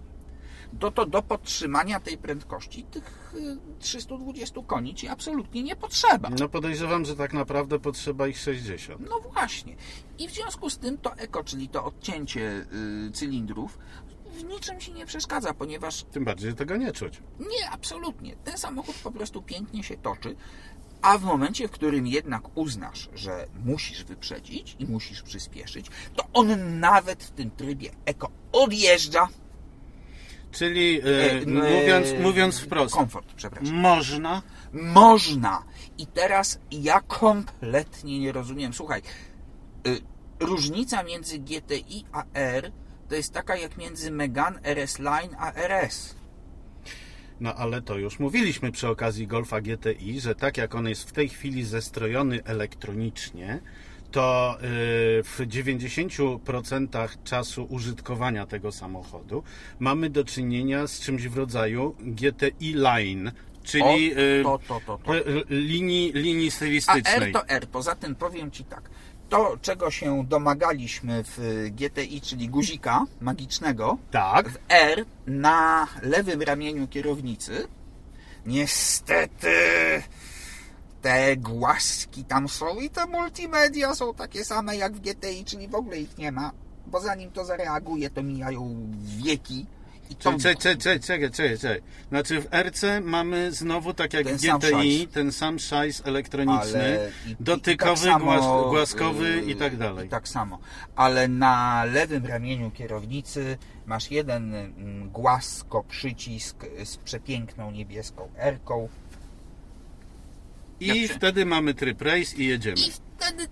[0.80, 6.30] to to do podtrzymania tej prędkości tych y, 320 koni ci absolutnie nie potrzeba.
[6.39, 9.02] No podejrzewam, że tak naprawdę potrzeba ich 60.
[9.10, 9.76] No właśnie.
[10.19, 12.65] I w związku z tym to eko, czyli to odcięcie
[13.08, 13.78] y, cylindrów,
[14.34, 17.22] w niczym ci nie przeszkadza, ponieważ Tym bardziej, że tego nie czuć.
[17.39, 18.36] nie, absolutnie.
[18.36, 20.36] Ten samochód po prostu pięknie się toczy,
[21.02, 26.80] a w momencie, w którym jednak uznasz, że musisz wyprzedzić i musisz przyspieszyć, to on
[26.80, 29.28] nawet w tym trybie eko odjeżdża.
[30.52, 33.76] Czyli e, E, n- mówiąc, e, mówiąc wprost, Komfort, przepraszam.
[33.76, 34.41] można
[34.74, 35.63] Można.
[35.98, 38.74] I teraz ja kompletnie nie rozumiem.
[38.74, 39.02] Słuchaj,
[40.39, 42.72] różnica między GTI a R
[43.10, 46.16] to jest taka jak między Megane RS Line a RS.
[47.39, 51.12] No ale to już mówiliśmy przy okazji Golfa GTI, że tak jak on jest w
[51.12, 53.60] tej chwili zestrojony elektronicznie,
[54.12, 59.44] to y, w 90% czasu użytkowania tego samochodu
[59.80, 63.32] mamy do czynienia z czymś w rodzaju GTI Line,
[63.63, 67.30] czyli O, y, to, to, to, y, linii, linii A stylistycznej.
[67.30, 67.68] R to R.
[67.68, 68.89] Poza tym powiem Ci tak.
[69.34, 74.50] To, czego się domagaliśmy w GTI, czyli guzika magicznego, Tak.
[74.50, 77.67] w R na lewym ramieniu kierownicy,
[78.46, 79.48] niestety
[81.02, 85.76] te głaski tam są i te multimedia są takie same jak w GTI, czyli w
[85.76, 86.52] ogóle ich nie ma,
[86.88, 89.65] bo zanim to zareaguje, to mijają wieki.
[90.20, 91.82] Czekaj, czekaj, czekaj, czekaj, czekaj.
[92.10, 95.12] Znaczy w RC mamy znowu tak jak Ten w sam GTI, szajs.
[95.13, 100.08] ten sam szajs elektroniczny, i- dotykowy, i tak samo, głas, głaskowy yy, i tak dalej.
[100.08, 100.60] I tak samo.
[100.96, 108.89] Ale na lewym ramieniu kierownicy masz jeden mm, głasko przycisk z przepiękną niebieską R-ką.
[110.80, 112.78] I jak się- wtedy mamy tryb race i jedziemy.
[112.78, 113.48] I wtedy.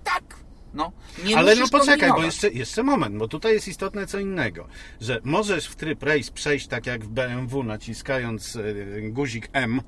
[0.74, 0.92] No,
[1.26, 4.68] nie Ale no poczekaj, bo jeszcze, jeszcze moment, bo tutaj jest istotne co innego,
[5.02, 8.62] że możesz w tryb race przejść tak jak w BMW, naciskając e,
[9.02, 9.82] guzik M,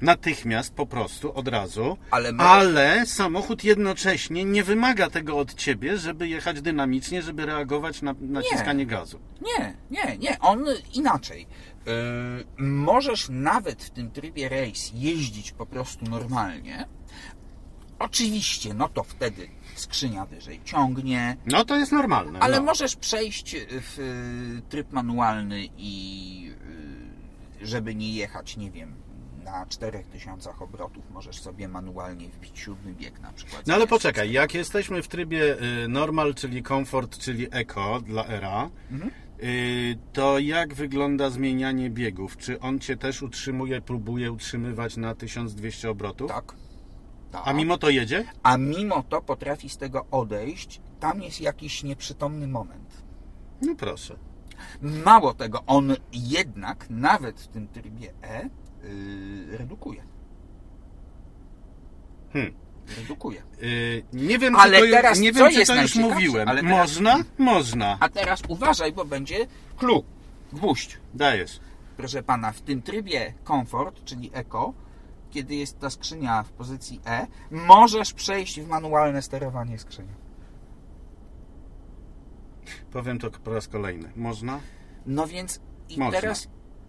[0.00, 5.98] natychmiast, po prostu, od razu, Ale my- ale samochód jednocześnie nie wymaga tego od ciebie,
[5.98, 9.18] żeby jechać dynamicznie, żeby reagować na naciskanie gazu.
[9.40, 10.38] Nie, nie, nie.
[10.40, 11.46] On inaczej.
[11.86, 16.86] Yy, możesz nawet w tym trybie race jeździć po prostu normalnie.
[18.02, 22.38] Oczywiście, no to wtedy skrzynia wyżej ciągnie, No to jest normalne.
[22.40, 22.62] ale no.
[22.62, 26.52] możesz przejść w y, tryb manualny i
[27.62, 28.94] y, żeby nie jechać, nie wiem,
[29.44, 33.66] na 4000 obrotów, możesz sobie manualnie wbić siódmy bieg na przykład.
[33.66, 38.70] No ale poczekaj, jak jesteśmy w trybie y, normal, czyli comfort, czyli eco dla era,
[38.90, 39.10] Mhm.
[40.12, 42.36] to jak wygląda zmienianie biegów?
[42.36, 46.28] Czy on cię też utrzymuje, próbuje utrzymywać na 1200 obrotów?
[46.30, 46.54] Tak.
[47.32, 47.42] Tak.
[47.48, 48.24] A mimo to jedzie?
[48.42, 50.80] A mimo to potrafi z tego odejść.
[51.00, 53.02] Tam jest jakiś nieprzytomny moment.
[53.62, 54.16] No proszę.
[54.82, 58.48] Mało tego, on jednak nawet w tym trybie E
[58.84, 60.02] yy, redukuje.
[62.32, 62.54] Hmm.
[62.98, 63.42] Redukuje.
[63.62, 66.48] Y, nie wiem, Ale czy to, teraz nie wiem, czy to już mówiłem.
[66.48, 67.18] Ale teraz- Można?
[67.38, 67.96] Można.
[68.00, 70.04] A teraz uważaj, bo będzie clue.
[70.52, 70.98] Gwóźdź.
[71.14, 71.60] Dajesz.
[71.96, 74.72] Proszę pana, w tym trybie komfort, czyli Eco,
[75.32, 80.14] kiedy jest ta skrzynia w pozycji E, możesz przejść w manualne sterowanie skrzynią.
[82.92, 84.12] Powiem to po raz kolejny.
[84.16, 84.60] Można?
[85.06, 86.20] No więc i Można.
[86.20, 86.48] teraz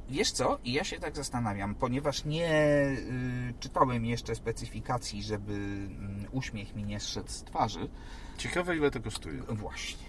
[0.09, 0.59] wiesz co?
[0.63, 6.83] I ja się tak zastanawiam, ponieważ nie y, czytałem jeszcze specyfikacji, żeby mm, uśmiech mi
[6.83, 7.89] nie zszedł z twarzy.
[8.37, 9.41] Ciekawe, ile to kosztuje.
[9.41, 10.07] Właśnie.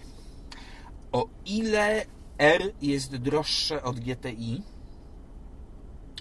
[1.11, 2.05] O ile
[2.37, 4.63] R jest droższe od GTI,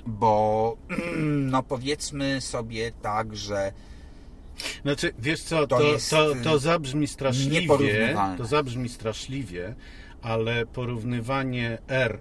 [0.07, 0.77] bo
[1.53, 3.73] no powiedzmy sobie tak, że
[4.83, 9.75] Znaczy, wiesz co, To to, to, y, to zabrzmi straszliwie, to zabrzmi straszliwie,
[10.23, 12.21] ale porównywanie R,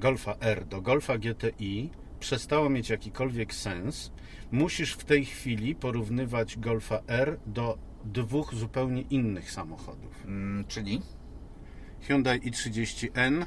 [0.00, 4.12] Golfa R do Golfa GTI przestało mieć jakikolwiek sens.
[4.52, 10.24] Musisz w tej chwili porównywać Golfa R do dwóch zupełnie innych samochodów.
[10.24, 11.02] mm, czyli
[12.00, 13.46] Hyundai i30N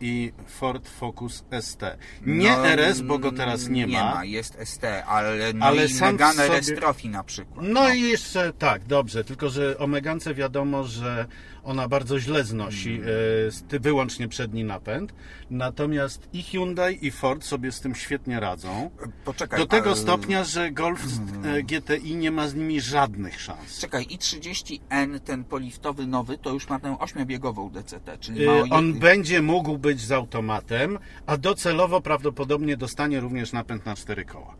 [0.00, 1.82] i Ford Focus ST.
[2.26, 4.14] Nie no, RS, bo go teraz nie, nie ma.
[4.14, 4.24] ma.
[4.24, 7.66] Jest ST, ale no Ale i Megane sobie- RS Trophy na przykład.
[7.68, 11.26] No i jeszcze tak, dobrze, tylko że o Megance wiadomo, że
[11.64, 13.06] ona bardzo źle znosi Hmm.
[13.50, 15.14] z- ty- wyłącznie przedni napęd,
[15.50, 18.90] natomiast i Hyundai i Ford sobie z tym świetnie radzą.
[19.24, 19.58] Poczekaj.
[19.60, 21.54] Do tego ale- stopnia, że Golf Hmm.
[21.56, 23.78] e, GTI nie ma z nimi żadnych szans.
[23.80, 28.52] Czekaj, i 30N, ten poliftowy nowy, to już ma tę ośmiobiegową DCT, czyli E, ma
[28.52, 34.24] o On będzie mógł być z automatem, a docelowo prawdopodobnie dostanie również napęd na cztery
[34.24, 34.54] koła.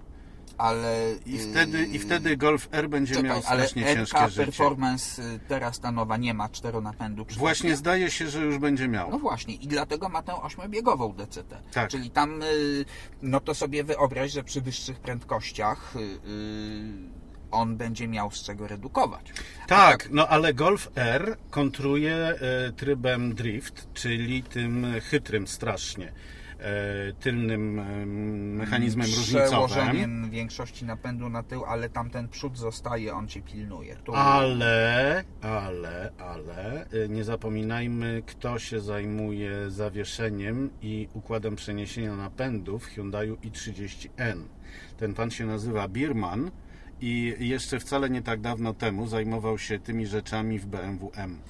[0.59, 1.15] ale...
[1.27, 4.45] I yy, wtedy, i wtedy Golf R będzie Czekaj, miał ale strasznie RK ciężkie życie.
[4.45, 7.27] Performance y, teraz ta nowa nie ma czteronapędu.
[7.37, 9.11] Właśnie zdaje się, że już będzie miał.
[9.11, 11.63] No właśnie, i dlatego ma tę ośmiobiegową DCT.
[11.73, 11.91] Tak.
[11.91, 12.85] Czyli tam, y,
[13.23, 17.14] no to sobie wyobraź, że przy wyższych prędkościach y, y,
[17.55, 19.33] on będzie miał z czego redukować.
[19.65, 26.13] A Tak, no ale Golf R kontruje e, trybem drift, czyli tym chytrym strasznie.
[26.59, 28.07] e, tylnym e,
[28.57, 29.47] mechanizmem różnicowym.
[29.47, 33.97] Przełożeniem większości napędu na tył, ale tamten przód zostaje, on cię pilnuje.
[33.97, 34.15] Tu...
[34.15, 42.87] Ale, ale, ale y, nie zapominajmy, kto się zajmuje zawieszeniem i układem przeniesienia napędów w
[42.87, 44.43] Hyundaiu i30N.
[44.97, 46.51] Ten pan się nazywa Birman
[47.01, 51.41] i jeszcze wcale nie tak dawno temu zajmował się tymi rzeczami w BMW M.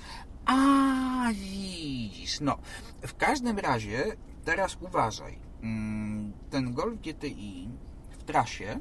[0.47, 2.41] A, widzisz.
[2.41, 2.59] No,
[3.03, 4.05] w każdym razie,
[4.45, 5.39] teraz uważaj.
[5.63, 7.69] Mm, Ten Golf GTI
[8.11, 8.81] w trasie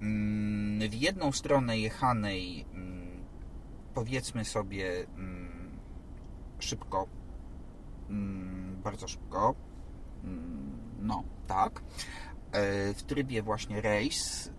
[0.00, 3.24] mm, w jedną stronę jechanej mm,
[3.94, 5.06] powiedzmy sobie
[6.58, 7.06] szybko
[8.84, 9.54] bardzo szybko
[11.00, 11.82] no, tak
[12.52, 14.52] E, w trybie właśnie race y,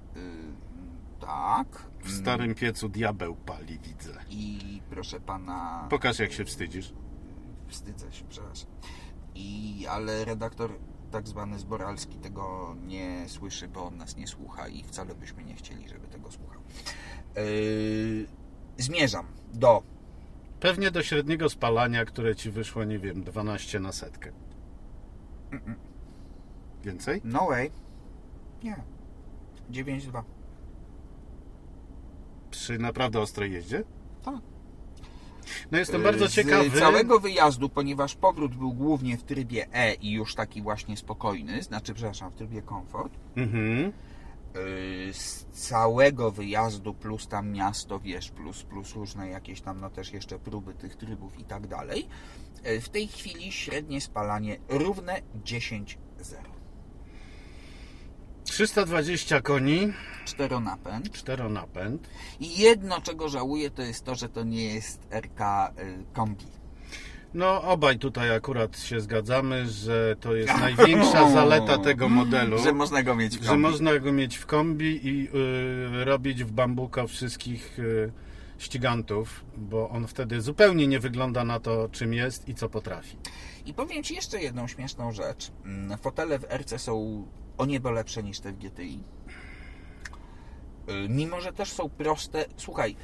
[1.26, 4.12] tak W starym piecu diabeł pali, widzę.
[4.30, 6.94] i proszę pana Pokaż, jak się wstydzisz.
[7.68, 8.70] wstydzę się, przepraszam.
[9.36, 10.72] I, ale redaktor
[11.12, 15.56] tak zwany Zboralski tego nie słyszy, bo on nas nie słucha i wcale byśmy nie
[15.56, 16.62] chcieli, żeby tego słuchał.
[17.36, 18.28] Yy,
[18.78, 19.84] zmierzam do
[20.60, 24.32] Pewnie do średniego spalania, które ci wyszło, nie wiem, 12 na setkę.
[26.84, 27.22] Więcej?
[27.24, 27.72] No Way.
[28.64, 28.84] Nie.
[29.72, 30.24] 9.2.
[32.54, 33.84] Przy naprawdę ostrej jeździe?
[34.26, 34.36] Tak.
[35.72, 36.80] No jestem bardzo Z ciekawy.
[36.80, 41.94] całego wyjazdu, ponieważ powrót był głównie w trybie E i już taki właśnie spokojny, znaczy,
[41.94, 43.14] przepraszam, w trybie komfort.
[43.36, 43.78] Mhm.
[43.86, 50.14] Yy, z całego wyjazdu plus tam miasto, wiesz, plus, plus różne jakieś tam, no też
[50.14, 52.08] jeszcze próby tych trybów i tak dalej.
[52.66, 55.96] Yy, W tej chwili średnie spalanie równe 10,0.
[58.44, 59.94] 320 koni,
[60.26, 61.12] Czteronapęd.
[61.12, 62.08] czteronapęd.
[62.40, 66.46] I jedno, czego żałuję, to jest to, że to nie jest RK yy, kombi.
[67.34, 72.60] No obaj tutaj akurat się zgadzamy, że to jest największa zaleta tego modelu.
[72.64, 73.62] Że można go mieć w że kombi.
[73.62, 75.28] można go mieć w kombi i
[76.02, 78.12] y, robić w bambuko wszystkich y,
[78.64, 83.18] ścigantów, bo on wtedy zupełnie nie wygląda na to, czym jest i co potrafi.
[83.66, 85.52] I powiem Ci jeszcze jedną śmieszną rzecz.
[85.66, 87.26] Mm, Fotele w RC są
[87.58, 89.04] o niebo lepsze niż te w GTI.
[91.06, 92.46] Y, Mimo, że też są proste.
[92.58, 92.96] Słuchaj,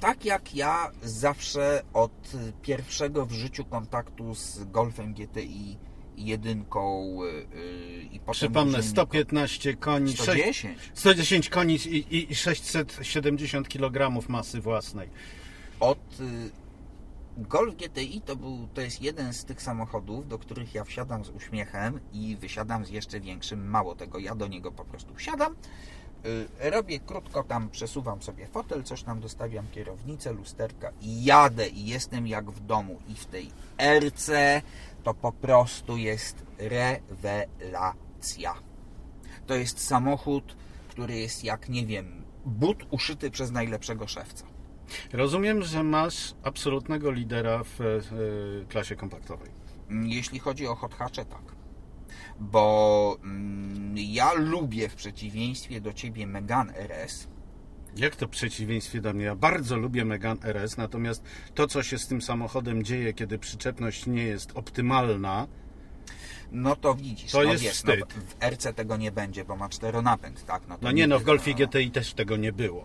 [0.00, 5.78] tak jak ja zawsze od pierwszego w życiu kontaktu z Golfem GTI
[6.16, 10.78] jedynką y, y, i potem Przypomnę, użytkownikiem- 115 koni, 6, 110.
[10.94, 15.08] 110 koni i, i- i 670 kg masy własnej.
[15.80, 16.50] od y,
[17.36, 21.28] Golf GTI to, był, to jest jeden z tych samochodów, do których ja wsiadam z
[21.30, 23.68] uśmiechem i wysiadam z jeszcze większym.
[23.70, 25.54] Mało tego, ja do niego po prostu wsiadam,
[26.60, 32.26] robię krótko tam, przesuwam sobie fotel, coś tam dostawiam kierownicę, lusterka i jadę i jestem
[32.26, 32.98] jak w domu.
[33.08, 34.30] I w tej RC
[35.02, 38.54] to po prostu jest rewelacja.
[39.46, 40.56] To jest samochód,
[40.88, 44.46] który jest jak, nie wiem, but uszyty przez najlepszego szewca.
[45.12, 49.50] Rozumiem, że masz absolutnego lidera w e, klasie kompaktowej.
[49.90, 51.42] Jeśli chodzi o hot hatche, tak.
[52.40, 57.28] Bo mm, ja lubię w przeciwieństwie do ciebie Megan RS.
[57.96, 59.24] Jak to w przeciwieństwie do mnie?
[59.24, 61.22] Ja bardzo lubię Megane RS, natomiast
[61.54, 65.46] to, co się z tym samochodem dzieje, kiedy przyczepność nie jest optymalna,
[66.52, 68.00] No to widzisz, To no jest wiesz, wstyd.
[68.00, 70.62] No, w RC tego nie będzie, bo ma czteronapęd, tak?
[70.68, 72.84] No, no nie no, w Golfie GTI też tego nie było.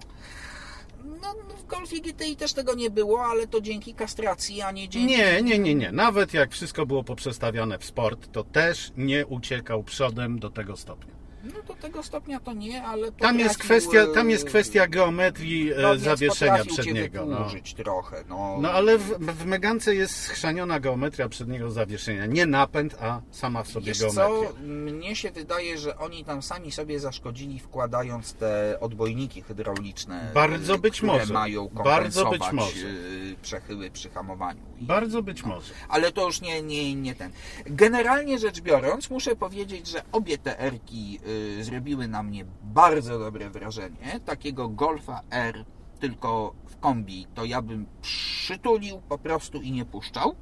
[1.04, 4.90] No, no w Golfie GTI też tego nie było, ale to dzięki kastracji, a nie
[4.90, 5.08] dzięki...
[5.18, 5.92] Nie, nie, nie, nie.
[5.92, 11.17] Nawet jak wszystko było poprzestawiane w sport, to też nie uciekał przodem do tego stopnia.
[11.44, 15.74] No do tego stopnia to nie, ale Tam jest kwestia, tam e, jest kwestia geometrii
[15.74, 17.26] e, no, zawieszenia przedniego.
[17.26, 17.50] No.
[17.78, 18.58] trochę, no.
[18.62, 22.26] no ale w, w Megance jest schrzaniona geometria przedniego zawieszenia.
[22.26, 24.50] Nie napęd, a sama w sobie Wiesz geometria.
[24.50, 30.32] co, mnie się wydaje, że oni tam sami sobie zaszkodzili wkładając te odbojniki hydrauliczne.
[30.34, 31.34] Bardzo być które może.
[31.34, 32.88] mają Bardzo być może.
[32.88, 34.62] y, przechyły przy hamowaniu.
[34.82, 35.74] Bardzo być może.
[35.90, 37.32] Ale to już nie, nie, nie ten.
[37.66, 43.50] Generalnie rzecz biorąc, muszę powiedzieć, że obie te R-ki y, zrobiły na mnie bardzo dobre
[43.50, 44.20] wrażenie.
[44.26, 45.66] Takiego Golfa R,
[46.00, 50.36] tylko w kombi, to ja bym przytulił po prostu i nie puszczał.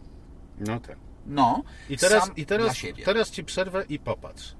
[0.60, 0.97] No tak.
[1.25, 4.55] No, I teraz, i teraz, teraz ci przerwę i popatrz.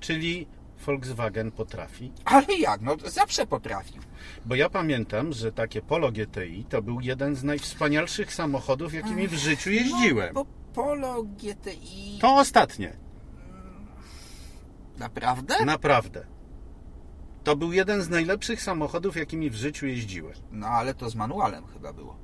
[0.00, 0.46] Czyli
[0.86, 2.12] Volkswagen potrafi.
[2.24, 2.80] Ale jak?
[2.80, 4.02] No zawsze potrafił.
[4.44, 9.34] Bo ja pamiętam, że takie Polo GTI to był jeden z najwspanialszych samochodów, jakimi w
[9.34, 10.34] życiu jeździłem.
[10.34, 12.18] No, bo Polo GTI...
[12.20, 12.96] To ostatnie.
[14.98, 15.64] Naprawdę?
[15.64, 16.26] Naprawdę.
[17.44, 20.34] To był jeden z najlepszych samochodów, jakimi w życiu jeździłem.
[20.52, 22.16] No ale to z manualem chyba było.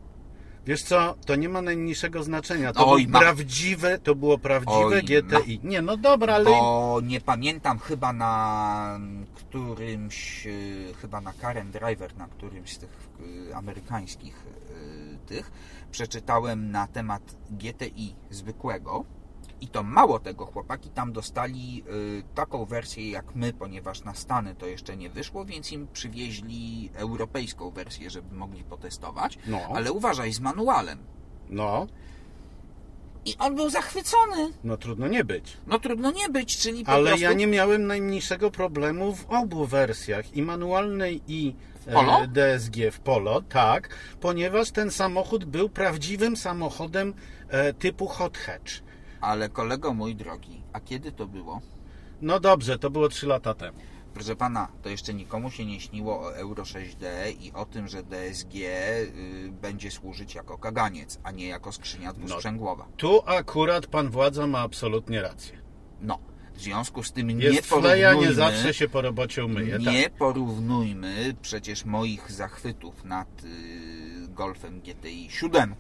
[0.66, 2.73] Wiesz co, to nie ma najmniejszego znaczenia.
[2.73, 3.18] To Oj, było ma.
[3.18, 5.61] prawdziwe, to było prawdziwe Oj, GTI.
[5.64, 9.01] Nie, no dobra, ale Bo nie pamiętam chyba na
[9.35, 13.09] którymś, y, chyba na Karen Driver, na którymś z tych
[13.51, 15.53] y, amerykańskich y, tych,
[15.91, 19.05] przeczytałem na temat GTI zwykłego.
[19.61, 21.85] I to mało tego, chłopaki tam dostali
[22.21, 26.91] y, taką wersję jak my, ponieważ na Stany to jeszcze nie wyszło, więc im przywieźli
[26.95, 29.39] europejską wersję, żeby mogli potestować.
[29.47, 29.61] No.
[29.75, 30.99] Ale uważaj, z manualem.
[31.51, 31.87] no,
[33.25, 34.53] I on był zachwycony.
[34.65, 35.57] no trudno nie być.
[35.67, 37.23] No trudno nie być, czyli po Ale prostu...
[37.25, 41.55] ja nie miałem najmniejszego problemu w obu wersjach, i manualnej, i
[41.87, 42.27] e, Polo?
[42.27, 43.89] DSG w Polo, tak,
[44.21, 47.15] ponieważ ten samochód był prawdziwym samochodem
[47.49, 48.73] e, typu hot hatch.
[49.21, 51.61] Ale kolego mój drogi, a kiedy to było?
[52.23, 53.79] No dobrze, to było 3 lata temu.
[54.14, 57.07] Proszę pana, to jeszcze nikomu się nie śniło o Euro 6D
[57.41, 59.12] i o tym, że DSG y,
[59.62, 62.87] będzie służyć jako kaganiec, a nie jako skrzynia dwusprzęgłowa.
[62.97, 65.59] Tu akurat pan władza ma absolutnie rację.
[66.01, 66.18] No,
[66.55, 69.79] w związku z tym nie Jest fleja, porównujmy, nie zawsze się po robocie umyje.
[69.79, 70.12] nie Tak.
[70.12, 75.75] porównujmy przecież moich zachwytów nad y, Golfem GTI 7,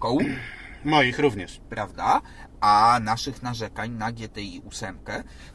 [0.84, 1.60] Moich również.
[1.68, 2.20] prawda?
[2.60, 4.98] A naszych narzekań na GTI 8,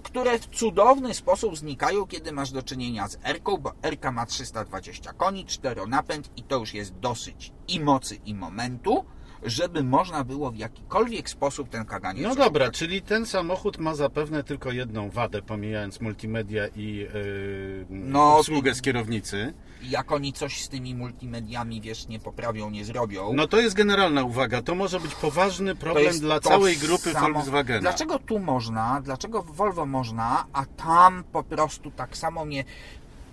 [0.04, 5.14] które w cudowny sposób znikają, kiedy masz do czynienia z R, bo R ma 320
[5.14, 9.06] koni, 4 napęd i to już jest dosyć i mocy, i momentu,
[9.46, 14.44] żeby można było w jakikolwiek sposób ten kaganiec No dobra, czyli ten samochód ma zapewne
[14.44, 19.54] tylko jedną wadę, pomijając multimedia i yy, No, obsługę z kierownicy.
[19.84, 23.34] Jak oni coś z tymi multimediami, wiesz, nie poprawią, nie zrobią.
[23.34, 24.62] No to jest generalna uwaga.
[24.62, 27.34] To może być poważny problem dla całej grupy samo.
[27.34, 27.82] Volkswagena.
[27.82, 32.64] Dlaczego tu można, dlaczego w Volvo można, a tam po prostu tak samo mnie.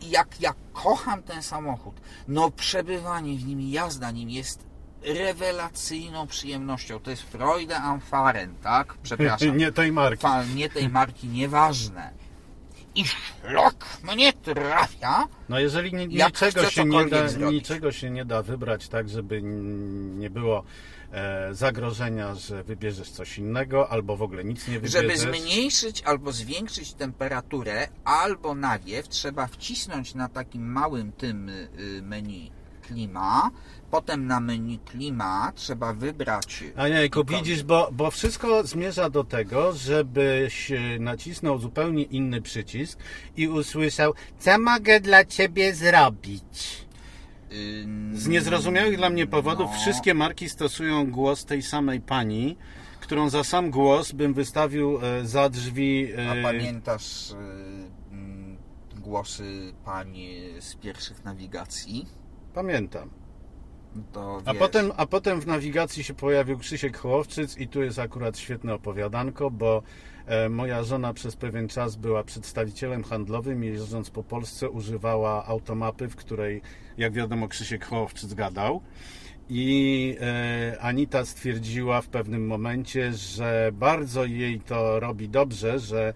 [0.02, 1.94] Jak ja kocham ten samochód,
[2.28, 4.71] no przebywanie w nim, jazda nim jest
[5.05, 7.00] rewelacyjną przyjemnością.
[7.00, 8.94] To jest Freude am Fahren, tak?
[9.03, 9.57] Przepraszam.
[9.62, 10.22] Nie tej marki.
[10.22, 12.11] Fa- nie tej marki, nieważne.
[12.94, 15.28] I szlok mnie trafia.
[15.48, 17.55] No jeżeli ni- niczego, się nie da, zrobić.
[17.61, 20.64] niczego się nie da wybrać tak, żeby nie było
[21.12, 25.03] e, zagrożenia, że wybierzesz coś innego, albo w ogóle nic nie wybierzesz.
[25.03, 31.68] Żeby zmniejszyć albo zwiększyć temperaturę albo nawiew, trzeba wcisnąć na takim małym tym y,
[32.03, 32.50] menu
[32.82, 33.50] klima.
[33.93, 36.64] Potem na menu klima trzeba wybrać.
[36.76, 42.99] A jejku, widzisz, bo, bo wszystko zmierza do tego, żebyś e, nacisnął zupełnie inny przycisk
[43.36, 46.86] i usłyszał, co mogę dla ciebie zrobić.
[48.14, 52.57] Z niezrozumiałych dla mnie powodów no, wszystkie marki stosują głos tej samej pani,
[53.01, 56.12] którą za sam głos bym wystawił e, za drzwi.
[56.18, 57.34] e, A pamiętasz
[58.97, 62.07] głosy pani z pierwszych nawigacji?
[62.55, 63.21] Pamiętam.
[64.12, 67.99] To A wiesz, potem, a potem w nawigacji się pojawił Krzysiek Hołowczyc i tu jest
[67.99, 69.82] akurat świetne opowiadanko, bo
[70.26, 76.09] e, moja żona przez pewien czas była przedstawicielem handlowym i jeżdżąc po Polsce używała automapy,
[76.09, 76.62] w której,
[76.99, 78.82] jak wiadomo, Krzysiek Hołowczyc gadał.
[79.49, 86.14] I e, Anita stwierdziła w pewnym momencie, że bardzo jej to robi dobrze, że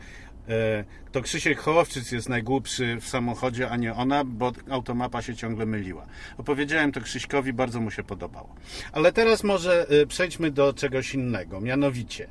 [1.12, 6.06] to Krzysiek Hołowczyc jest najgłupszy w samochodzie, a nie ona, bo automapa się ciągle myliła.
[6.38, 8.54] Opowiedziałem to Krzyśkowi, bardzo mu się podobało.
[8.92, 12.28] Ale teraz może e, przejdźmy do czegoś innego, mianowicie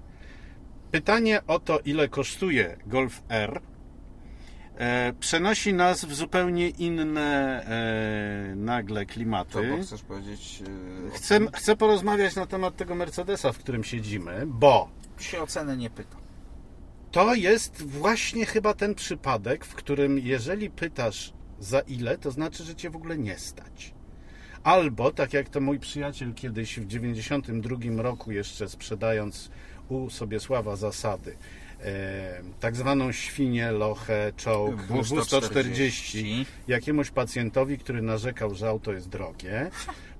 [0.91, 3.61] pytanie o to, ile kosztuje Golf R,
[4.77, 9.69] e, przenosi nas w zupełnie inne e, nagle klimaty.
[9.77, 10.63] bo chcesz powiedzieć?
[11.13, 14.89] o Chcę, chcę porozmawiać na temat tego Mercedesa, w którym siedzimy, bo
[15.19, 16.24] się o cenę nie pytam.
[17.15, 22.75] To jest właśnie chyba ten przypadek, w którym jeżeli pytasz za ile, to znaczy, że
[22.75, 23.93] cię w ogóle nie stać.
[24.63, 29.51] Albo, tak jak to mój przyjaciel kiedyś w 92 roku jeszcze sprzedając
[29.89, 31.35] u Sobiesława Zasady,
[31.81, 39.69] e, tak zwaną świnię, lochę, czołg W140 jakiemuś pacjentowi, który narzekał, że auto jest drogie,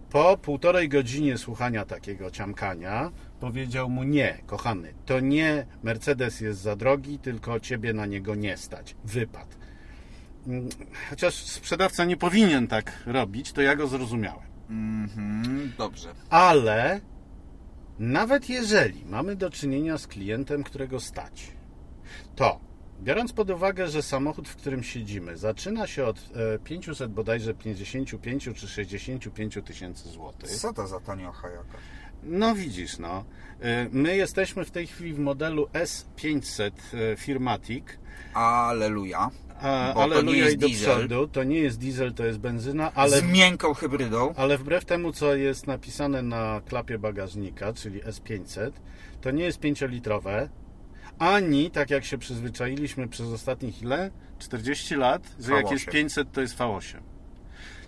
[0.10, 3.12] po półtorej godzinie słuchania takiego ciamkania
[3.46, 8.58] powiedział mu nie, kochany, to nie Mercedes jest za drogi, tylko ciebie na niego nie
[8.58, 8.96] stać.
[9.04, 9.58] Wypad.
[10.48, 10.70] Mm,
[11.10, 14.48] Chociaż sprzedawca nie powinien tak robić, to ja go zrozumiałem.
[14.70, 16.10] Mhm, dobrze.
[16.30, 17.02] Ale
[18.00, 21.52] nawet jeżeli mamy do czynienia z klientem, którego stać,
[22.36, 22.60] to
[23.02, 28.50] biorąc pod uwagę, że samochód, w którym siedzimy, zaczyna się od e, 500 bodajże 55
[28.56, 30.50] czy 65 tysięcy złotych.
[30.50, 31.78] Co to za taniocha jaka?
[32.24, 33.24] No widzisz, no.
[33.62, 37.86] E, My jesteśmy w tej chwili w modelu S500 e, Firmatic.
[38.34, 39.30] Aleluja.
[39.94, 40.98] Bo aleluja jest i do diesel.
[40.98, 41.28] przodu.
[41.28, 44.34] To nie jest diesel, to jest benzyna, ale Z miękką hybrydą.
[44.38, 48.72] Ale wbrew temu, co jest napisane na klapie bagażnika, czyli S500,
[49.22, 50.50] to nie jest 5-litrowe,
[51.20, 54.12] ani tak jak się przyzwyczailiśmy przez ostatnich ile?
[54.40, 55.72] 40 lat, że jak V8.
[55.72, 56.98] jest 500, to jest V8.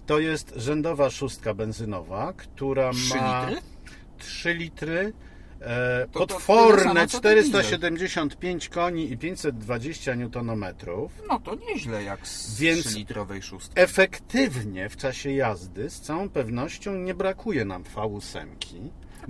[0.06, 3.62] To jest rzędowa szóstka benzynowa, która 3 ma litry?
[4.18, 5.14] 3 litry.
[5.62, 7.08] E, To- to potworne diesel.
[7.20, 10.66] 475 koni i 520 Nm.
[11.30, 13.74] No to nieźle jak z Więc- 3-litrowej szóstki.
[13.82, 18.76] Efektywnie w czasie jazdy z całą pewnością nie brakuje nam V8, Znaczy,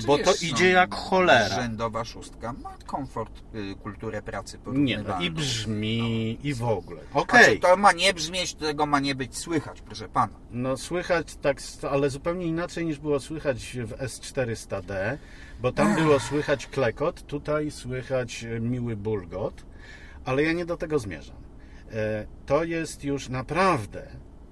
[0.06, 1.56] bo to idzie no, jak cholera.
[1.56, 7.02] Rzędowa szóstka ma komfort, y, kulturę pracy Nie, no i brzmi, i w ogóle.
[7.02, 10.34] Znaczy, Okej, to ma nie brzmieć, tego ma nie być słychać, proszę pana.
[10.52, 11.58] no słychać tak,
[11.92, 15.18] ale zupełnie inaczej niż było słychać w S400D,
[15.62, 19.66] bo tam było słychać klekot, tutaj słychać e, miły bulgot,
[20.26, 21.38] ale ja nie do tego zmierzam.
[21.92, 24.08] E, To jest już naprawdę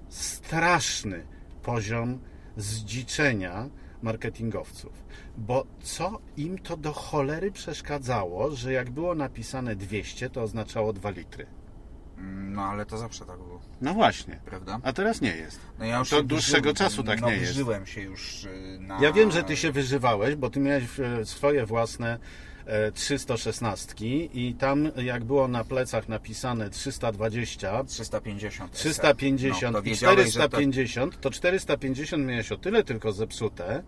[0.08, 1.26] straszny
[1.62, 2.18] poziom
[2.56, 3.68] zdziczenia
[4.02, 4.92] marketingowców.
[5.36, 11.10] Bo co im to do cholery przeszkadzało, że jak było napisane 200, to oznaczało 2
[11.10, 11.46] litry?
[12.50, 14.40] No ale to zawsze tak było, No właśnie.
[14.44, 14.78] prawda?
[14.82, 15.60] A teraz nie jest.
[15.78, 17.46] No ja już To dłuższego czasu tak no, nie jest.
[17.46, 18.98] Wyżyłem się już y, na...
[19.02, 22.18] Ja wiem, że ty się wyżywałeś, bo ty miałeś e, swoje własne
[22.66, 28.78] e, 316 i tam jak było na plecach napisane 320, 350 SE.
[28.78, 33.82] 350 no, i wiedziałeś, że to 450, to 450 miałeś o tyle tylko zepsute,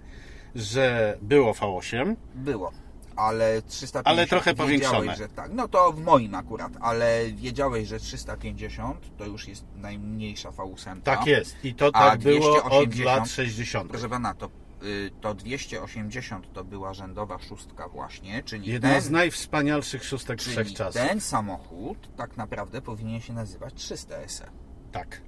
[0.58, 2.72] że było V8, było.
[3.16, 5.16] Ale 350 Ale trochę powiększone.
[5.16, 5.50] że tak.
[5.54, 11.02] No to w moim akurat, ale wiedziałeś, że 350 to już jest najmniejsza V8.
[11.02, 11.64] tak jest.
[11.64, 13.90] I to tak było od 280 lat 60.
[13.90, 14.50] Proszę pana, to,
[14.82, 20.52] y, to 280 to była rzędowa szóstka właśnie, czyli Jedna ten, z najwspanialszych szóstek czyli
[20.52, 21.02] wszechczasów.
[21.08, 24.50] ten samochód tak naprawdę powinien się nazywać 300 SE.
[24.92, 25.20] Tak.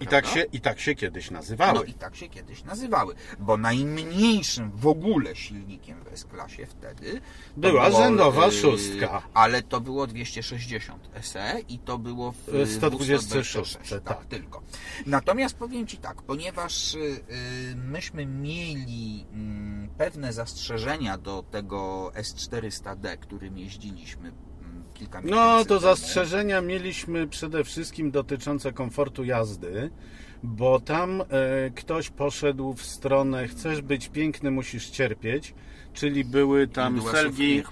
[0.00, 1.74] I tak, się, I tak się kiedyś nazywały.
[1.74, 7.20] No i tak się kiedyś nazywały, bo najmniejszym w ogóle silnikiem w S-klasie wtedy
[7.56, 9.22] Była było, rzędowa y, szóstka.
[9.34, 14.02] Ale to było 260 SE i to było w y, 126, 226, tak.
[14.02, 14.62] tak, tylko.
[15.06, 23.18] Natomiast powiem Ci tak, ponieważ y, y, myśmy mieli mm, pewne zastrzeżenia do tego S400D,
[23.18, 24.32] którym jeździliśmy
[24.94, 29.90] kilka miesięcy No, to zastrzeżenia mieliśmy przede wszystkim dotyczące komfortu jazdy,
[30.42, 31.24] bo tam e,
[31.74, 35.54] ktoś poszedł w stronę chcesz być piękny, musisz cierpieć,
[35.92, 37.62] czyli były tam felgi,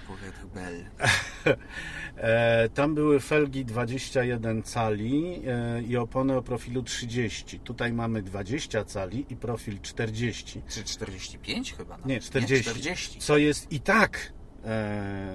[2.17, 7.59] e, tam były felgi 21 cali e, i opony o profilu 30.
[7.59, 10.61] Tutaj mamy 20 cali i profil 40.
[10.67, 11.91] Czy 45 chyba?
[11.91, 12.05] nawet.
[12.05, 12.69] Nie, 40.
[12.69, 13.19] 40.
[13.19, 14.33] Co jest i tak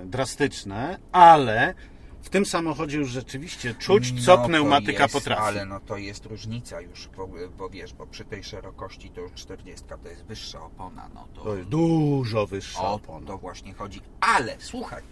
[0.05, 1.75] drastyczne, ale
[2.23, 5.43] w tym samochodzie już rzeczywiście czuć, co No, pneumatyka jest, potrafi.
[5.43, 9.33] Ale no to jest różnica już, bo, bo wiesz, bo przy tej szerokości to już
[9.33, 11.41] 40 to jest wyższa opona, no to...
[11.41, 13.27] To jest dużo wyższa o opona.
[13.27, 14.01] to właśnie chodzi.
[14.21, 15.03] Ale słuchaj,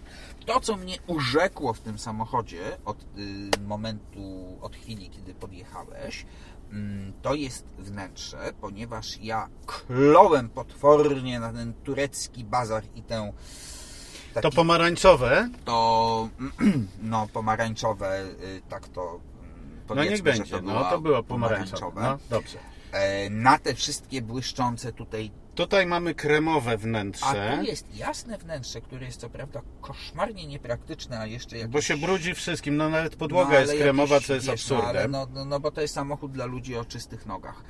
[0.46, 3.06] to co mnie urzekło w tym samochodzie od y,
[3.66, 6.26] momentu, od chwili, kiedy podjechałeś,
[6.72, 13.32] mm, to jest wnętrze, ponieważ ja klołem potwornie na ten turecki bazar i tę
[14.36, 16.28] To taki pomarańczowe, to
[17.02, 22.02] no pomarańczowe, y, tak to mm, no niech będzie, to no to było pomarańczowe.
[22.02, 22.58] No, dobrze.
[22.92, 28.80] E, Na te wszystkie błyszczące tutaj, Tutaj mamy kremowe a wnętrze, tu jest jasne wnętrze,
[28.80, 31.72] które jest co prawda koszmarnie niepraktyczne, a jeszcze jakieś...
[31.72, 34.76] bo się brudzi wszystkim, no nawet podłoga no, ale jest kremowa, co jest wiesz, No,
[34.76, 35.10] ale absurdem.
[35.10, 37.62] no, no, no bo to jest samochód dla ludzi o czystych nogach.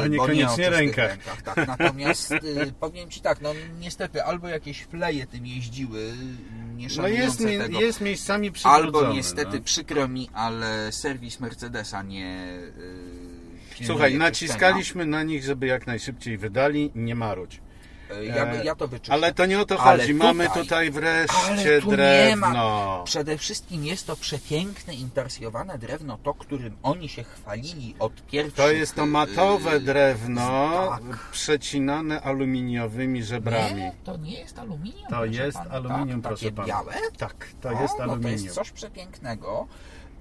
[0.00, 1.18] A E, niekoniecznie nie rękach.
[1.44, 1.66] tak.
[1.68, 6.12] Natomiast y, powiem Ci tak, no niestety albo jakieś fleje tym jeździły,
[6.76, 7.80] nie No jest, mi- tego.
[7.80, 8.52] jest miejscami.
[8.64, 9.64] Albo niestety no.
[9.64, 12.46] przykro mi, ale serwis Mercedesa nie.
[13.70, 17.60] Pilnuje Słuchaj, naciskaliśmy na nich, żeby jak najszybciej wydali, nie marudź.
[18.18, 19.12] Yy, Ja, by- ja to wyczyszczę.
[19.12, 20.14] Ale to nie o to chodzi.
[20.14, 22.48] Mamy tutaj- tutaj wreszcie Ale tu nie drewno.
[22.48, 23.02] ma.
[23.04, 28.54] Przede wszystkim jest to przepiękne, intarsjowane drewno, to, którym oni się chwalili od pierwszych.
[28.54, 31.30] To jest to matowe yy, drewno, tak.
[31.32, 33.74] przecinane aluminiowymi żebrami.
[33.74, 35.08] Nie, to nie jest aluminium.
[35.10, 36.30] To jest pana, aluminium, tak?
[36.30, 36.68] proszę Takie pana.
[36.68, 36.94] białe?
[37.18, 38.44] Tak, to O, jest No to aluminium.
[38.44, 39.66] jest coś przepięknego.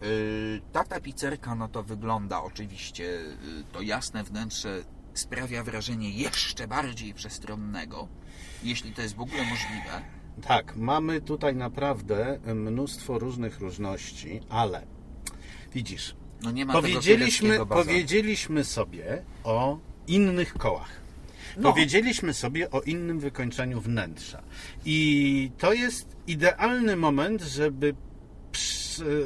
[0.01, 3.29] Yy, Ta tapicerka, no to wygląda oczywiście, yy,
[3.73, 4.81] to jasne wnętrze
[5.19, 8.07] sprawia wrażenie jeszcze bardziej przestronnego,
[8.63, 10.01] jeśli to jest w ogóle możliwe.
[10.47, 14.85] Tak, mamy tutaj naprawdę mnóstwo różnych różności, ale
[15.73, 20.99] widzisz, No powiedzieliśmy, powiedzieliśmy sobie o innych kołach.
[21.57, 21.69] No.
[21.69, 24.43] Powiedzieliśmy sobie o innym wykończeniu wnętrza.
[24.85, 27.95] I to jest idealny moment, żeby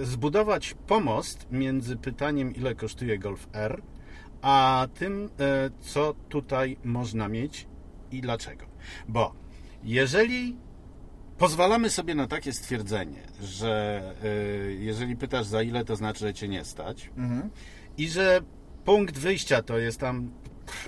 [0.04, 3.82] zbudować pomost między pytaniem, ile kosztuje Golf R,
[4.44, 7.68] a tym, e, co tutaj można mieć
[8.12, 8.66] i dlaczego.
[9.08, 9.34] Bo
[9.84, 10.58] jeżeli
[11.38, 16.48] pozwalamy sobie na takie stwierdzenie, że e, jeżeli pytasz za ile, to znaczy, że cię
[16.48, 17.50] nie stać Mhm.
[17.98, 18.42] i że
[18.86, 20.32] punkt wyjścia to jest tam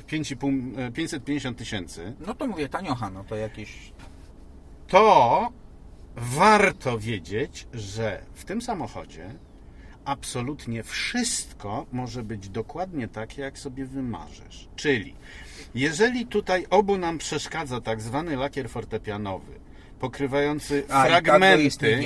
[0.07, 3.93] 5,5, e, 550 tysięcy, No to mówię, taniocha, no to jakieś...
[4.87, 5.49] to
[6.15, 9.29] warto wiedzieć, że w tym samochodzie
[10.05, 14.67] absolutnie wszystko może być dokładnie takie, jak sobie wymarzysz.
[14.75, 15.15] Czyli
[15.75, 19.59] jeżeli tutaj obu nam przeszkadza tak zwany lakier fortepianowy,
[19.99, 22.01] pokrywający A, tak fragmenty,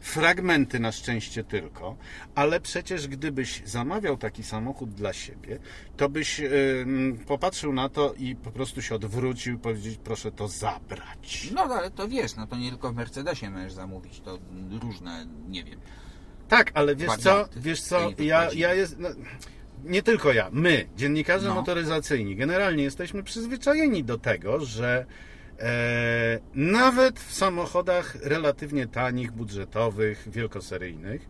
[0.00, 1.96] fragmenty na szczęście tylko,
[2.34, 5.58] ale przecież gdybyś zamawiał taki samochód dla siebie,
[5.96, 10.48] to byś ym, popatrzył na to i po prostu się odwrócił i powiedzieć, proszę to
[10.48, 11.50] zabrać.
[11.54, 14.38] No ale to wiesz, no to nie tylko w Mercedesie możesz zamówić, to
[14.82, 15.80] różne, nie wiem.
[16.48, 18.98] Tak, ale wiesz co, wiesz co, ja, ja jest...
[18.98, 19.08] No,
[19.84, 21.54] nie tylko ja, my, dziennikarze No.
[21.54, 25.06] motoryzacyjni, generalnie jesteśmy przyzwyczajeni do tego, że
[25.58, 31.28] e, nawet w samochodach relatywnie tanich, budżetowych, wielkoseryjnych,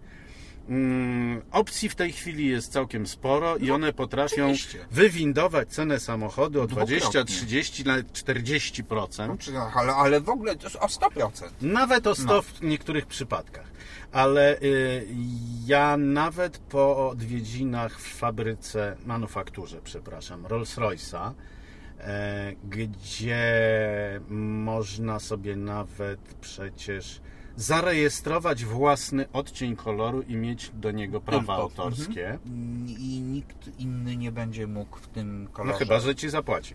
[1.52, 4.78] opcji w tej chwili jest całkiem sporo i one potrafią oczywiście.
[4.90, 6.96] wywindować cenę samochodu o Dwukrotnie.
[6.96, 9.52] 20, 30, nawet 40%.
[9.52, 11.50] No, ale, ale w ogóle o 100%.
[11.60, 12.42] Nawet o 100 No.
[12.42, 13.72] w niektórych przypadkach.
[14.12, 15.06] Ale y,
[15.66, 21.32] ja nawet po odwiedzinach w fabryce, manufakturze, przepraszam, Rolls-Royce'a,
[22.00, 23.40] e, gdzie
[24.28, 27.20] można sobie nawet przecież
[27.56, 31.62] zarejestrować własny odcień koloru i mieć do niego prawa Tylko.
[31.82, 32.30] autorskie.
[32.30, 32.86] Mhm.
[32.88, 35.78] I nikt inny nie będzie mógł w tym No kolorze.
[35.78, 36.74] chyba, że ci zapłaci.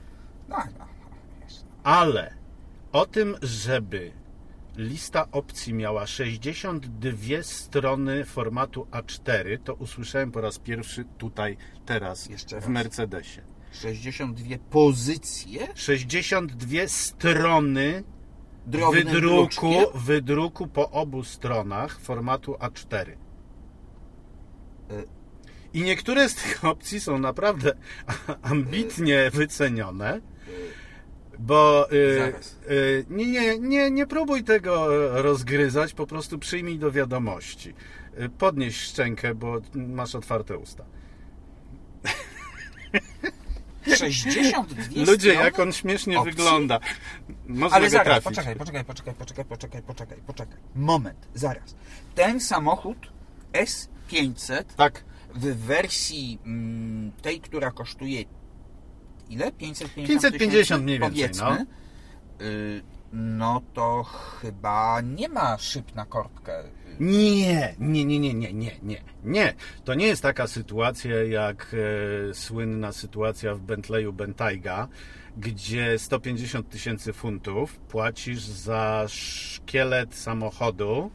[0.49, 0.85] No, no, no,
[1.43, 1.67] jasne.
[1.83, 2.33] Ale
[2.91, 4.11] o tym, żeby
[4.77, 12.55] lista opcji miała 62 strony formatu A4, to usłyszałem po raz pierwszy tutaj, teraz, Jeszcze
[12.59, 12.69] w raz.
[12.69, 13.41] Mercedesie.
[13.71, 18.03] 62 pozycje 62 strony
[18.67, 23.09] drobnym wydruku, wydruku po obu stronach formatu A4.
[23.09, 23.15] Y-
[25.73, 27.71] I niektóre z tych opcji są naprawdę
[28.41, 30.21] ambitnie wycenione.
[31.39, 32.33] Bo y,
[32.71, 34.87] y, nie, nie, nie, nie próbuj tego
[35.21, 37.73] rozgryzać, po prostu przyjmij do wiadomości.
[38.19, 40.83] Y, Podnieś szczękę, bo masz otwarte usta.
[43.95, 45.45] 62 Ludzie, strony?
[45.45, 46.31] jak on śmiesznie opcji?
[46.33, 46.79] wygląda.
[47.47, 48.23] Można Ale go zaraz, trafić.
[48.23, 50.57] poczekaj, poczekaj, poczekaj, poczekaj, poczekaj, poczekaj, poczekaj.
[50.75, 51.75] Moment, zaraz.
[52.15, 52.97] Ten samochód
[53.53, 55.03] S500 Tak,
[55.35, 58.23] w wersji mm, tej, która kosztuje
[59.29, 59.51] ile?
[59.51, 61.65] 550 550 mniej więcej, powiedzmy,
[62.41, 62.81] y,
[63.13, 64.03] no to
[64.41, 66.63] chyba nie ma szyb na korbkę.
[66.99, 69.53] Nie, nie, nie, nie, nie, nie, nie, nie.
[69.85, 71.75] To nie jest taka sytuacja jak
[72.29, 74.87] e, słynna sytuacja w Bentleyu Bentayga,
[75.37, 81.11] gdzie 150 tysięcy funtów płacisz za szkielet samochodu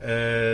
[0.00, 0.06] e,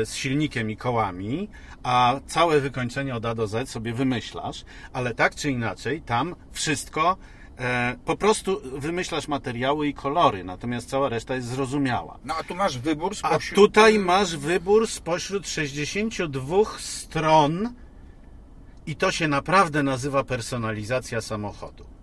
[0.07, 1.49] z silnikiem i kołami,
[1.83, 7.17] a całe wykończenie od A do Z sobie wymyślasz, ale tak czy inaczej tam wszystko
[8.05, 12.19] po prostu wymyślasz materiały i kolory, natomiast cała reszta jest zrozumiała.
[12.25, 13.57] No a tu masz wybór A spośród...
[13.57, 17.75] tutaj masz wybór spośród 62 stron
[18.87, 21.96] i to się naprawdę nazywa personalizacja samochodu.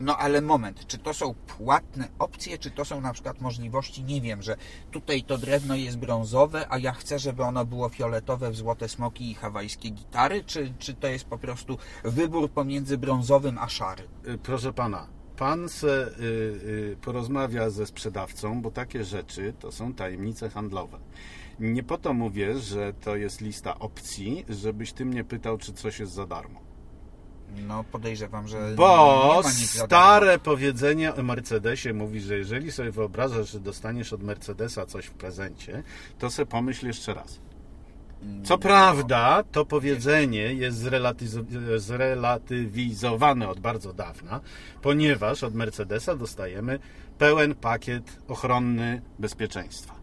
[0.00, 4.20] No ale moment, czy to są płatne opcje, czy to są na przykład możliwości, nie
[4.20, 4.56] wiem, że
[4.90, 9.30] tutaj to drewno jest brązowe, a ja chcę, żeby ono było fioletowe w złote smoki
[9.30, 14.08] i hawajskie gitary, czy, czy to jest po prostu wybór pomiędzy brązowym a szarym?
[14.28, 15.06] Y, Proszę pana,
[15.36, 20.98] pan se y, y, porozmawia ze sprzedawcą, bo takie rzeczy to są tajemnice handlowe.
[21.60, 26.00] Nie po to mówię, że to jest lista opcji, żebyś ty mnie pytał, czy coś
[26.00, 26.65] jest za darmo.
[27.62, 34.12] No podejrzewam, że Bo stare powiedzenie o Mercedesie mówi, że jeżeli sobie wyobrażasz, że dostaniesz
[34.12, 35.82] od Mercedesa coś w prezencie,
[36.18, 37.40] to se pomyśl jeszcze raz.
[38.44, 40.78] Co prawda, to powiedzenie jest
[41.78, 44.40] zrelatywizowane od bardzo dawna,
[44.82, 46.78] ponieważ od Mercedesa dostajemy
[47.18, 49.95] pełen pakiet ochronny bezpieczeństwa.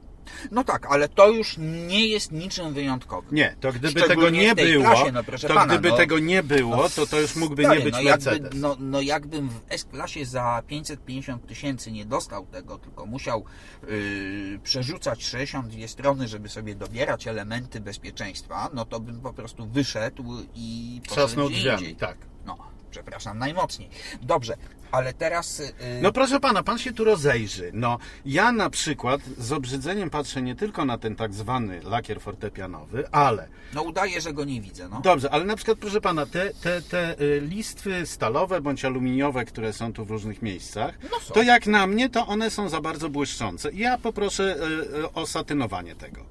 [0.52, 1.58] No tak, ale to już
[1.88, 3.36] nie jest niczym wyjątkowym.
[3.36, 5.98] Nie, to gdyby tego nie było, klasie, no to pana, gdyby no.
[5.98, 8.62] tego nie było, to to już mógłby Stary, nie być no jakby, Mercedes.
[8.62, 13.46] no, no jakbym w S-klasie za 550 tysięcy nie dostał tego, tylko musiał
[13.88, 20.24] yy, przerzucać 62 strony, żeby sobie dobierać elementy bezpieczeństwa, no to bym po prostu wyszedł
[20.56, 22.18] i poszedł Trzasnął drzwiami, tak.
[22.46, 22.58] No,
[22.92, 23.90] przepraszam najmocniej.
[24.22, 24.58] Dobrze,
[24.94, 25.60] Ale teraz...
[25.60, 27.72] y, No proszę pana, pan się tu rozejrzy.
[27.74, 33.10] No, ja na przykład z obrzydzeniem patrzę nie tylko na ten tak zwany lakier fortepianowy,
[33.12, 35.02] ale no udaję, że go nie widzę, no.
[35.02, 39.74] Dobrze, ale na przykład, proszę pana, te, te, te y, listwy stalowe bądź aluminiowe, które
[39.74, 43.10] są tu w różnych miejscach, No to jak na mnie, to one są za bardzo
[43.10, 43.72] błyszczące.
[43.74, 44.56] Ja poproszę
[44.94, 46.22] y, y, o satynowanie tego.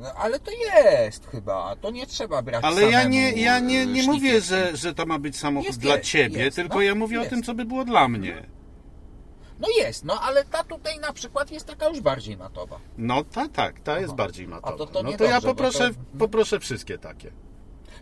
[0.00, 4.02] No, Ale to jest chyba, to nie trzeba brać Ale ja nie, ja nie, nie
[4.02, 4.46] mówię, szlifierki.
[4.46, 7.16] że, że to ma być samochód Jest, dla jest, ciebie, jest, tylko no, ja mówię
[7.18, 7.30] o jest.
[7.30, 8.46] tym, co by było dla mnie.
[9.60, 12.78] No jest, no ale ta tutaj na przykład jest taka już bardziej matowa.
[12.98, 14.16] No ta, tak, ta jest Aha.
[14.16, 14.76] bardziej A matowa.
[14.78, 17.32] to- to no to ja poproszę, to- poproszę wszystkie takie.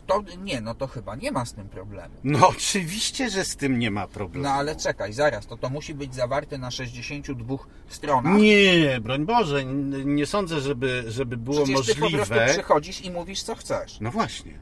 [0.06, 2.14] To nie, no to chyba nie ma z tym problemu.
[2.24, 4.44] No oczywiście, że z tym nie ma problemu.
[4.44, 7.56] No ale czekaj, zaraz, to to musi być zawarte na 62
[7.88, 8.38] stronach.
[8.38, 9.64] Nie, broń Boże,
[10.04, 12.46] nie sądzę, żeby, żeby było Przecież ty po prostu możliwe.
[12.52, 14.00] przychodzisz i mówisz co chcesz.
[14.00, 14.58] No właśnie.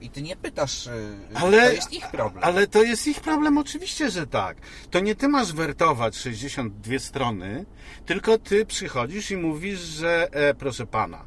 [0.00, 0.90] I ty nie pytasz, y,
[1.34, 2.44] Ale to jest ich problem.
[2.44, 4.56] Ale to jest ich problem, oczywiście, że tak.
[4.90, 7.64] To nie ty masz wertować 62 strony,
[8.06, 11.24] tylko ty przychodzisz i mówisz, że e, proszę pana,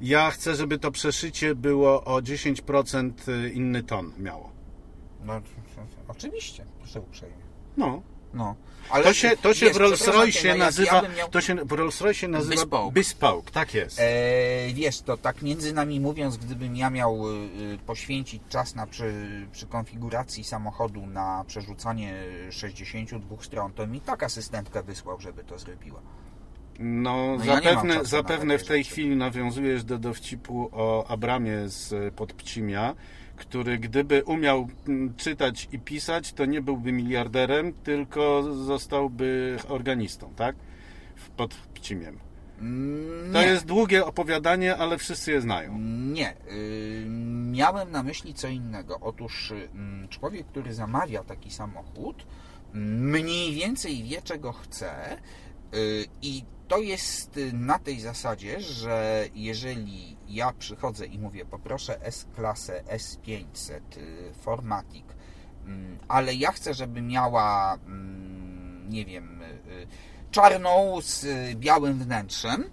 [0.00, 3.12] ja chcę, żeby to przeszycie było o 10%
[3.54, 4.52] inny ton miało.
[5.24, 5.40] No,
[6.08, 7.36] oczywiście, proszę uprzejmie.
[7.76, 8.02] No.
[8.34, 8.54] No.
[8.90, 11.72] Ale To się, to się wiesz, w Rolls Royce no, nazywa, ja to się w
[11.72, 12.92] Rolls Royce nazywa Bespoke.
[12.92, 14.00] bespoke, tak jest.
[14.00, 17.32] E, wiesz, to tak między nami mówiąc, gdybym ja miał y,
[17.74, 19.12] y, poświęcić czas na przy,
[19.52, 22.14] przy konfiguracji samochodu na przerzucanie
[22.50, 26.00] 62 stron, to mi tak asystentkę wysłał, żeby to zrobiła.
[26.82, 32.14] No, No ja zapewne, na zapewne w tej chwili nawiązujesz do dowcipu o Abramie z
[32.14, 32.94] Podpcimia,
[33.36, 40.56] który gdyby umiał mm, czytać i pisać, to nie byłby miliarderem, tylko zostałby organistą, tak?
[41.16, 42.18] W Podpcimiem.
[42.60, 43.46] Mm, To nie.
[43.46, 45.78] jest długie opowiadanie, ale wszyscy je znają.
[46.12, 47.04] Nie, y,
[47.50, 48.98] miałem na myśli co innego.
[49.00, 52.26] Otóż y, mm, człowiek, który zamawia taki samochód,
[52.74, 55.16] mniej więcej wie, czego chce,
[55.74, 62.00] y, i to jest y, na tej zasadzie, że jeżeli ja przychodzę i mówię, poproszę
[62.02, 65.04] S-klasę S500 y, Formatic,
[65.66, 69.86] mm, ale ja chcę, żeby miała, mm, nie wiem, y,
[70.30, 72.64] czarną z białym wnętrzem,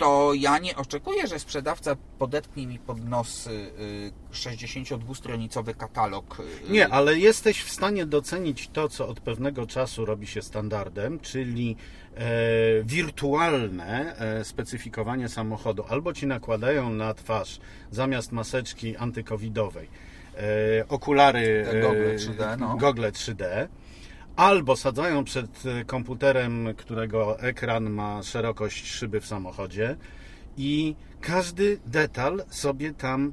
[0.00, 6.42] to ja nie oczekuję, że sprzedawca podetknie mi pod nos y, y, 62-stronicowy katalog.
[6.70, 11.76] Nie, ale jesteś w stanie docenić to, co od pewnego czasu robi się standardem, czyli
[12.84, 15.84] wirtualne e, specyfikowanie samochodu.
[15.88, 19.88] Albo ci nakładają na twarz zamiast maseczki antykowidowej
[20.36, 22.76] e, okulary gogle 3D, no.
[22.76, 23.68] gogle 3D.
[24.36, 29.96] Albo sadzają przed e, komputerem, którego ekran ma szerokość szyby w samochodzie
[30.56, 33.32] i każdy detal sobie tam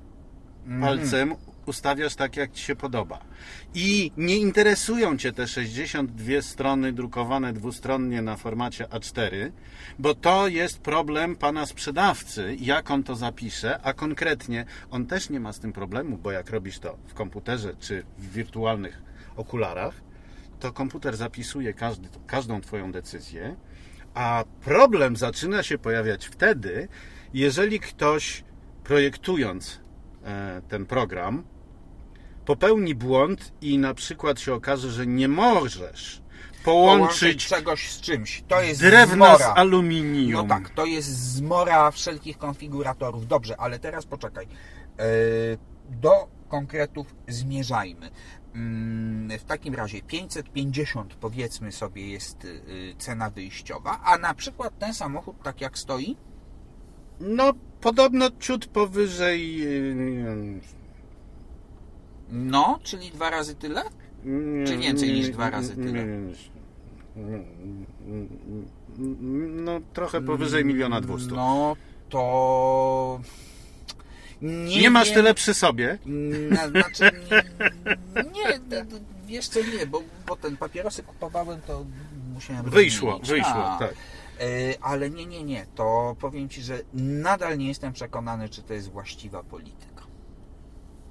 [0.81, 1.35] palcem
[1.67, 3.19] ustawiasz tak, jak ci się podoba.
[3.73, 9.51] I nie interesują cię te 62 strony drukowane dwustronnie na formacie A4,
[9.99, 15.39] bo to jest problem pana sprzedawcy, jak on to zapisze, a konkretnie on też nie
[15.39, 19.01] ma z tym problemu, bo jak robisz to w komputerze czy w wirtualnych
[19.35, 19.93] okularach,
[20.59, 23.55] to komputer zapisuje każdy, każdą twoją decyzję,
[24.13, 26.87] a problem zaczyna się pojawiać wtedy,
[27.33, 28.43] jeżeli ktoś
[28.83, 29.79] projektując
[30.23, 31.43] e, ten program
[32.47, 36.21] popełni błąd i na przykład się okaże, że nie możesz
[36.63, 38.43] połączyć połączyć czegoś z czymś.
[38.47, 39.53] To jest drewna z zmora.
[39.53, 40.31] aluminium.
[40.47, 43.27] No tak, to jest zmora wszelkich konfiguratorów.
[43.27, 44.45] Dobrze, ale teraz poczekaj.
[44.45, 45.03] E,
[45.89, 48.09] Do konkretów zmierzajmy.
[48.55, 52.61] Mm, W takim razie 550 powiedzmy sobie jest y,
[52.97, 56.17] cena wyjściowa, a na przykład ten samochód tak jak stoi,
[57.19, 59.67] No, podobno ciut powyżej.
[62.31, 63.83] No, czyli dwa razy tyle?
[64.67, 66.05] Czy więcej niż dwa razy tyle?
[69.55, 71.35] No, trochę powyżej miliona dwustu.
[71.35, 71.75] No
[72.09, 73.19] to.
[74.41, 75.15] Nie, nie masz wiem.
[75.15, 75.97] tyle przy sobie?
[76.49, 77.11] Na, znaczy,
[78.35, 78.85] nie, d-
[79.25, 81.85] wiesz co, nie, bo, bo ten papierosy kupowałem, to
[82.33, 83.45] musiałem Wyszło, rozmienić.
[83.45, 83.93] wyszło, A, tak.
[84.81, 88.91] Ale nie, nie, nie, to powiem Ci, że nadal nie jestem przekonany, czy to jest
[88.91, 89.96] właściwa polityka.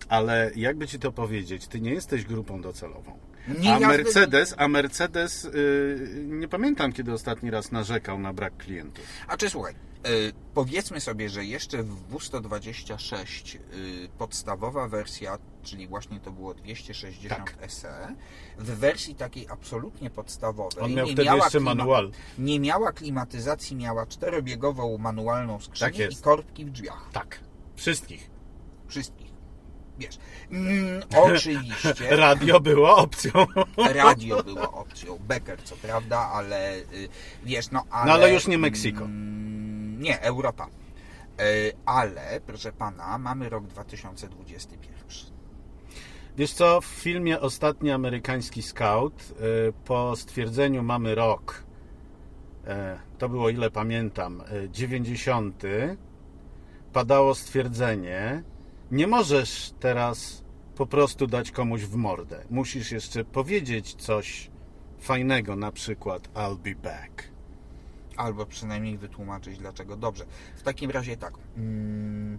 [0.09, 3.19] Ale jakby ci to powiedzieć, ty nie jesteś grupą docelową.
[3.61, 9.05] Nie, a Mercedes, a Mercedes, yy, nie pamiętam kiedy ostatni raz narzekał na brak klientów.
[9.29, 16.21] A czy słuchaj, y, powiedzmy sobie, że jeszcze w W126 y, podstawowa wersja, czyli właśnie
[16.21, 17.57] to było 260 Tak.
[17.71, 18.15] SE,
[18.59, 22.11] w wersji takiej absolutnie podstawowej On miał nie, wtedy miała jeszcze klima- manual.
[22.39, 27.09] nie miała klimatyzacji, miała czterobiegową manualną skrzynię Tak i korbki w drzwiach.
[27.13, 27.41] Tak.
[27.77, 28.31] Wszystkich.
[28.89, 29.26] Wszystkich.
[29.99, 30.19] Wiesz,
[30.51, 33.33] mm, oczywiście Radio było opcją.
[33.95, 37.09] radio było opcją, Becker co prawda, ale y,
[37.45, 38.07] wiesz, no ale...
[38.07, 39.05] No ale już nie Meksyko.
[39.05, 40.67] Mm, nie, Europa.
[41.41, 44.97] Y, ale, proszę pana, mamy rok 2021.
[46.37, 49.23] Wiesz co, w filmie Ostatni amerykański scout
[49.69, 51.65] y, po stwierdzeniu mamy rok,
[53.19, 55.63] to było ile pamiętam, y, 90,
[56.93, 58.43] padało stwierdzenie,
[58.91, 60.45] nie możesz teraz
[60.77, 62.45] po prostu dać komuś w mordę.
[62.51, 64.51] Musisz jeszcze powiedzieć coś
[64.99, 67.29] fajnego, na przykład I'll be back.
[68.17, 69.97] Albo przynajmniej wytłumaczyć dlaczego.
[69.97, 70.25] Dobrze.
[70.57, 71.35] W takim razie tak.
[71.57, 72.39] Mm,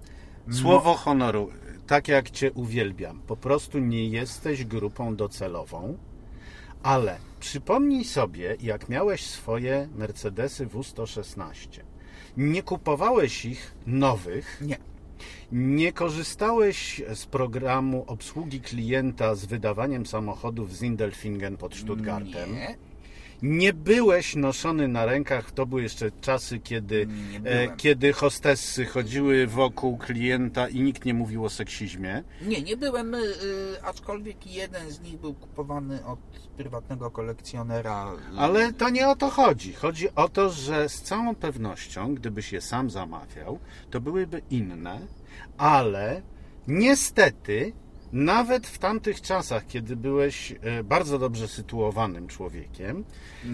[0.51, 1.49] Słowo honoru,
[1.87, 5.97] tak jak Cię uwielbiam, po prostu nie jesteś grupą docelową,
[6.83, 11.81] ale przypomnij sobie, jak miałeś swoje Mercedesy W116.
[12.37, 14.77] Nie kupowałeś ich nowych, Nie.
[15.51, 22.53] Nie korzystałeś z programu obsługi klienta z wydawaniem samochodów z Indelfingen pod Stuttgartem.
[22.53, 22.86] Nie.
[23.41, 27.07] Nie byłeś noszony na rękach, to były jeszcze czasy, kiedy,
[27.43, 32.23] e, kiedy hostessy chodziły wokół klienta i nikt nie mówił o seksizmie.
[32.41, 33.19] Nie, nie byłem, y,
[33.83, 36.19] aczkolwiek jeden z nich był kupowany od
[36.57, 38.13] prywatnego kolekcjonera.
[38.13, 39.73] y, Ale to nie o to chodzi.
[39.73, 43.59] Chodzi o to, że z całą pewnością, gdybyś je sam zamawiał,
[43.89, 44.99] to byłyby inne,
[45.57, 46.21] ale
[46.67, 47.73] niestety,
[48.13, 53.03] nawet w tamtych czasach, kiedy byłeś e, bardzo dobrze sytuowanym człowiekiem,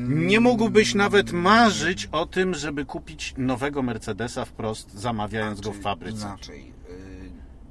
[0.08, 5.84] nie mógłbyś nawet marzyć o tym, żeby kupić nowego Mercedesa wprost, zamawiając go w Znaczy,
[5.84, 6.26] fabryce.
[6.26, 6.72] Inaczej,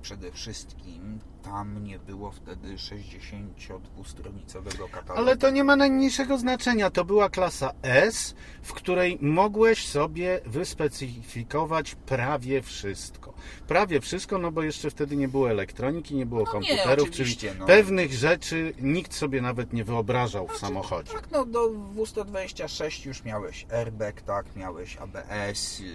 [0.03, 5.18] przede wszystkim tam nie było wtedy 62-stronicowego katalogu.
[5.18, 6.90] Ale to nie ma najmniejszego znaczenia.
[6.90, 13.32] To była klasa S, w której mogłeś sobie wyspecyfikować prawie wszystko.
[13.68, 17.48] Prawie wszystko, no bo jeszcze wtedy nie było elektroniki, nie było No nie, komputerów, oczywiście,
[17.48, 17.66] czyli no.
[17.66, 21.12] pewnych rzeczy nikt sobie nawet nie wyobrażał w samochodzie.
[21.12, 25.86] Tak, no do W126 już miałeś airbag, tak, miałeeś ABS y, y,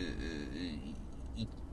[0.56, 0.98] i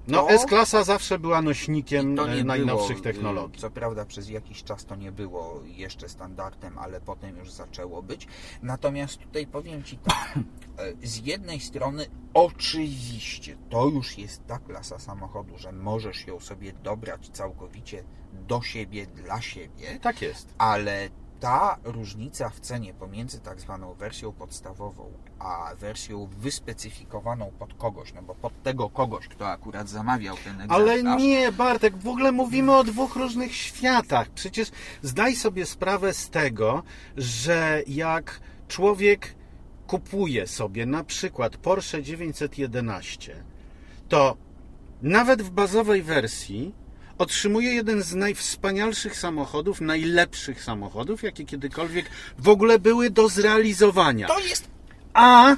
[0.08, 3.60] No S-klasa zawsze była nośnikiem e, najnowszych było, y, technologii.
[3.60, 8.26] Co prawda przez jakiś czas to nie było jeszcze standardem, ale potem już zaczęło być.
[8.62, 10.38] Natomiast tutaj powiem Ci tak,
[10.78, 16.72] e, z jednej strony oczywiście to już jest ta klasa samochodu, że możesz ją sobie
[16.72, 18.04] dobrać całkowicie
[18.48, 20.54] do siebie, dla siebie, Tak jest.
[20.58, 21.08] ale
[21.44, 28.22] ta różnica w cenie pomiędzy tak zwaną wersją podstawową, a wersją wyspecyfikowaną pod kogoś, no
[28.22, 32.76] bo pod tego kogoś, kto akurat zamawiał ten egzemplarz, Ale nie, Bartek, w ogóle mówimy
[32.76, 34.28] o dwóch różnych światach.
[34.28, 34.70] Przecież
[35.02, 36.82] zdaj sobie sprawę z tego,
[37.16, 39.34] że jak człowiek
[39.86, 43.44] kupuje sobie na przykład Porsche 911,
[44.08, 44.36] to
[45.02, 46.83] nawet w bazowej wersji
[47.18, 54.28] otrzymuje jeden z najwspanialszych samochodów, najlepszych samochodów, jakie kiedykolwiek w ogóle były do zrealizowania.
[54.28, 54.68] to jest
[55.14, 55.56] A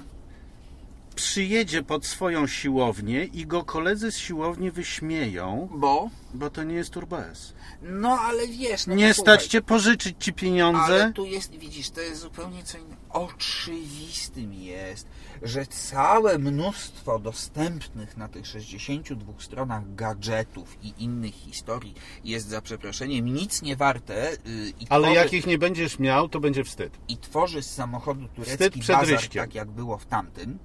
[1.14, 6.90] przyjedzie pod swoją siłownię i go koledzy z siłowni wyśmieją, bo bo to nie jest
[6.90, 7.52] Turbo S.
[7.82, 10.80] No ale wiesz, no nie stać cię pożyczyć ci pieniądze.
[10.82, 12.95] Ale tu jest, widzisz, to jest zupełnie co innego.
[13.16, 15.08] Oczywistym jest,
[15.42, 21.94] że całe mnóstwo dostępnych na tych 62 stronach gadżetów i innych historii
[22.24, 26.28] jest za przeproszeniem nic nie warte yy, i, Ale tworzy, jak ich nie będziesz miał,
[26.28, 26.98] to będzie wstyd.
[27.08, 29.42] i tworzy z samochodu turecki bazar, ryśkiem.
[29.42, 30.58] tak jak było w tamtym.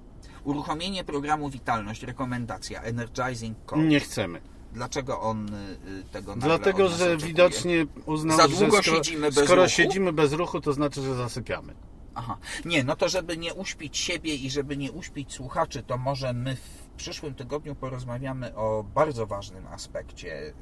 [0.44, 3.82] Uruchomienie programu Witalność, rekomendacja, Energizing Code.
[3.82, 4.40] Nie chcemy.
[4.72, 7.16] Dlaczego on y, tego nagle Dlatego, że oczekuje?
[7.16, 9.74] widocznie uznał, Za że długo skoro, siedzimy bez skoro ruchu?
[9.74, 11.74] siedzimy bez ruchu, to znaczy, że zasypiamy.
[12.14, 12.38] Aha.
[12.64, 16.56] Nie, no to żeby nie uśpić siebie i żeby nie uśpić słuchaczy, to może my
[16.56, 20.52] w przyszłym tygodniu porozmawiamy o bardzo ważnym aspekcie y,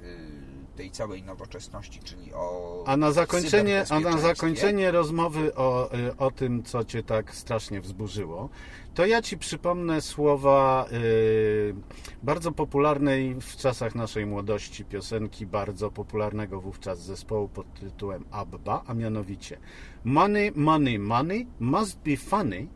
[0.76, 6.30] tej całej nowoczesności, czyli o A na zakończenie, a na zakończenie rozmowy o, y, o
[6.30, 8.48] tym, co cię tak strasznie wzburzyło,
[8.94, 11.74] to ja ci przypomnę słowa y,
[12.22, 18.94] bardzo popularnej w czasach naszej młodości piosenki bardzo popularnego wówczas zespołu pod tytułem Abba, a
[18.94, 19.58] mianowicie
[20.04, 22.66] Money, money, money must be funny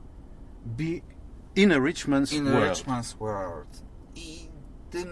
[0.66, 0.84] be
[1.56, 2.76] in a rich man's In a world.
[2.78, 3.82] rich man's world.
[4.14, 4.48] I
[4.90, 5.08] tym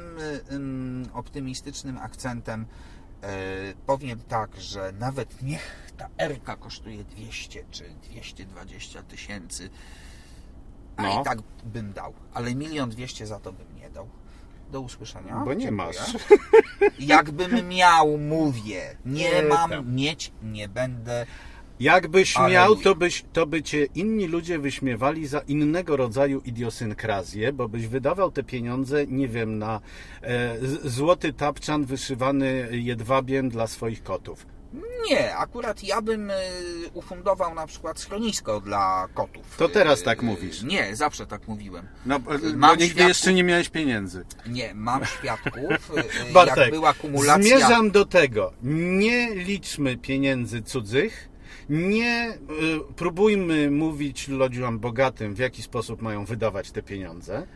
[0.52, 3.26] ym, optymistycznym akcentem y,
[3.86, 9.70] powiem tak, że nawet niech ta Erka kosztuje 200 czy 220 tysięcy,
[10.96, 11.20] a No.
[11.20, 14.08] i tak bym dał, ale milion dwieście za to bym nie dał.
[14.72, 15.36] Do usłyszenia.
[15.44, 15.70] Bo nie Dziękuję.
[15.72, 15.96] masz.
[16.98, 18.96] Jakbym miał, mówię.
[19.06, 21.26] Nie mam mieć, nie będę.
[21.80, 22.60] Jakbyś Aleluja.
[22.60, 27.86] miał, to, byś, to by cię inni ludzie wyśmiewali za innego rodzaju idiosynkrazję, bo byś
[27.86, 29.80] wydawał te pieniądze, nie wiem, na
[30.22, 34.46] e, złoty tapczan wyszywany jedwabiem dla swoich kotów.
[35.10, 36.34] Nie, akurat ja bym y,
[36.94, 39.56] ufundował na przykład schronisko dla kotów.
[39.56, 40.62] To teraz tak y, mówisz.
[40.62, 41.88] Nie, zawsze tak mówiłem.
[42.06, 43.08] No, bo, Mam nigdy świadków.
[43.08, 44.24] jeszcze nie miałeś pieniędzy.
[44.46, 45.90] Nie, mam świadków,
[46.30, 47.42] y, Bartek, jak była kumulacja...
[47.42, 48.52] zmierzam do tego.
[48.62, 51.28] Nie liczmy pieniędzy cudzych,
[51.68, 52.38] nie
[52.96, 57.46] próbujmy mówić ludziom bogatym, w jaki sposób mają wydawać te pieniądze.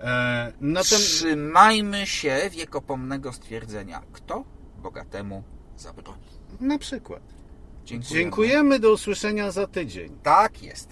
[0.00, 4.02] E, Trzymajmy się wiekopomnego stwierdzenia.
[4.12, 4.44] Kto
[4.82, 5.42] bogatemu
[6.60, 7.22] na przykład.
[7.84, 8.22] Dziękujemy.
[8.22, 10.16] Dziękujemy, do usłyszenia za tydzień.
[10.22, 10.88] Tak jest.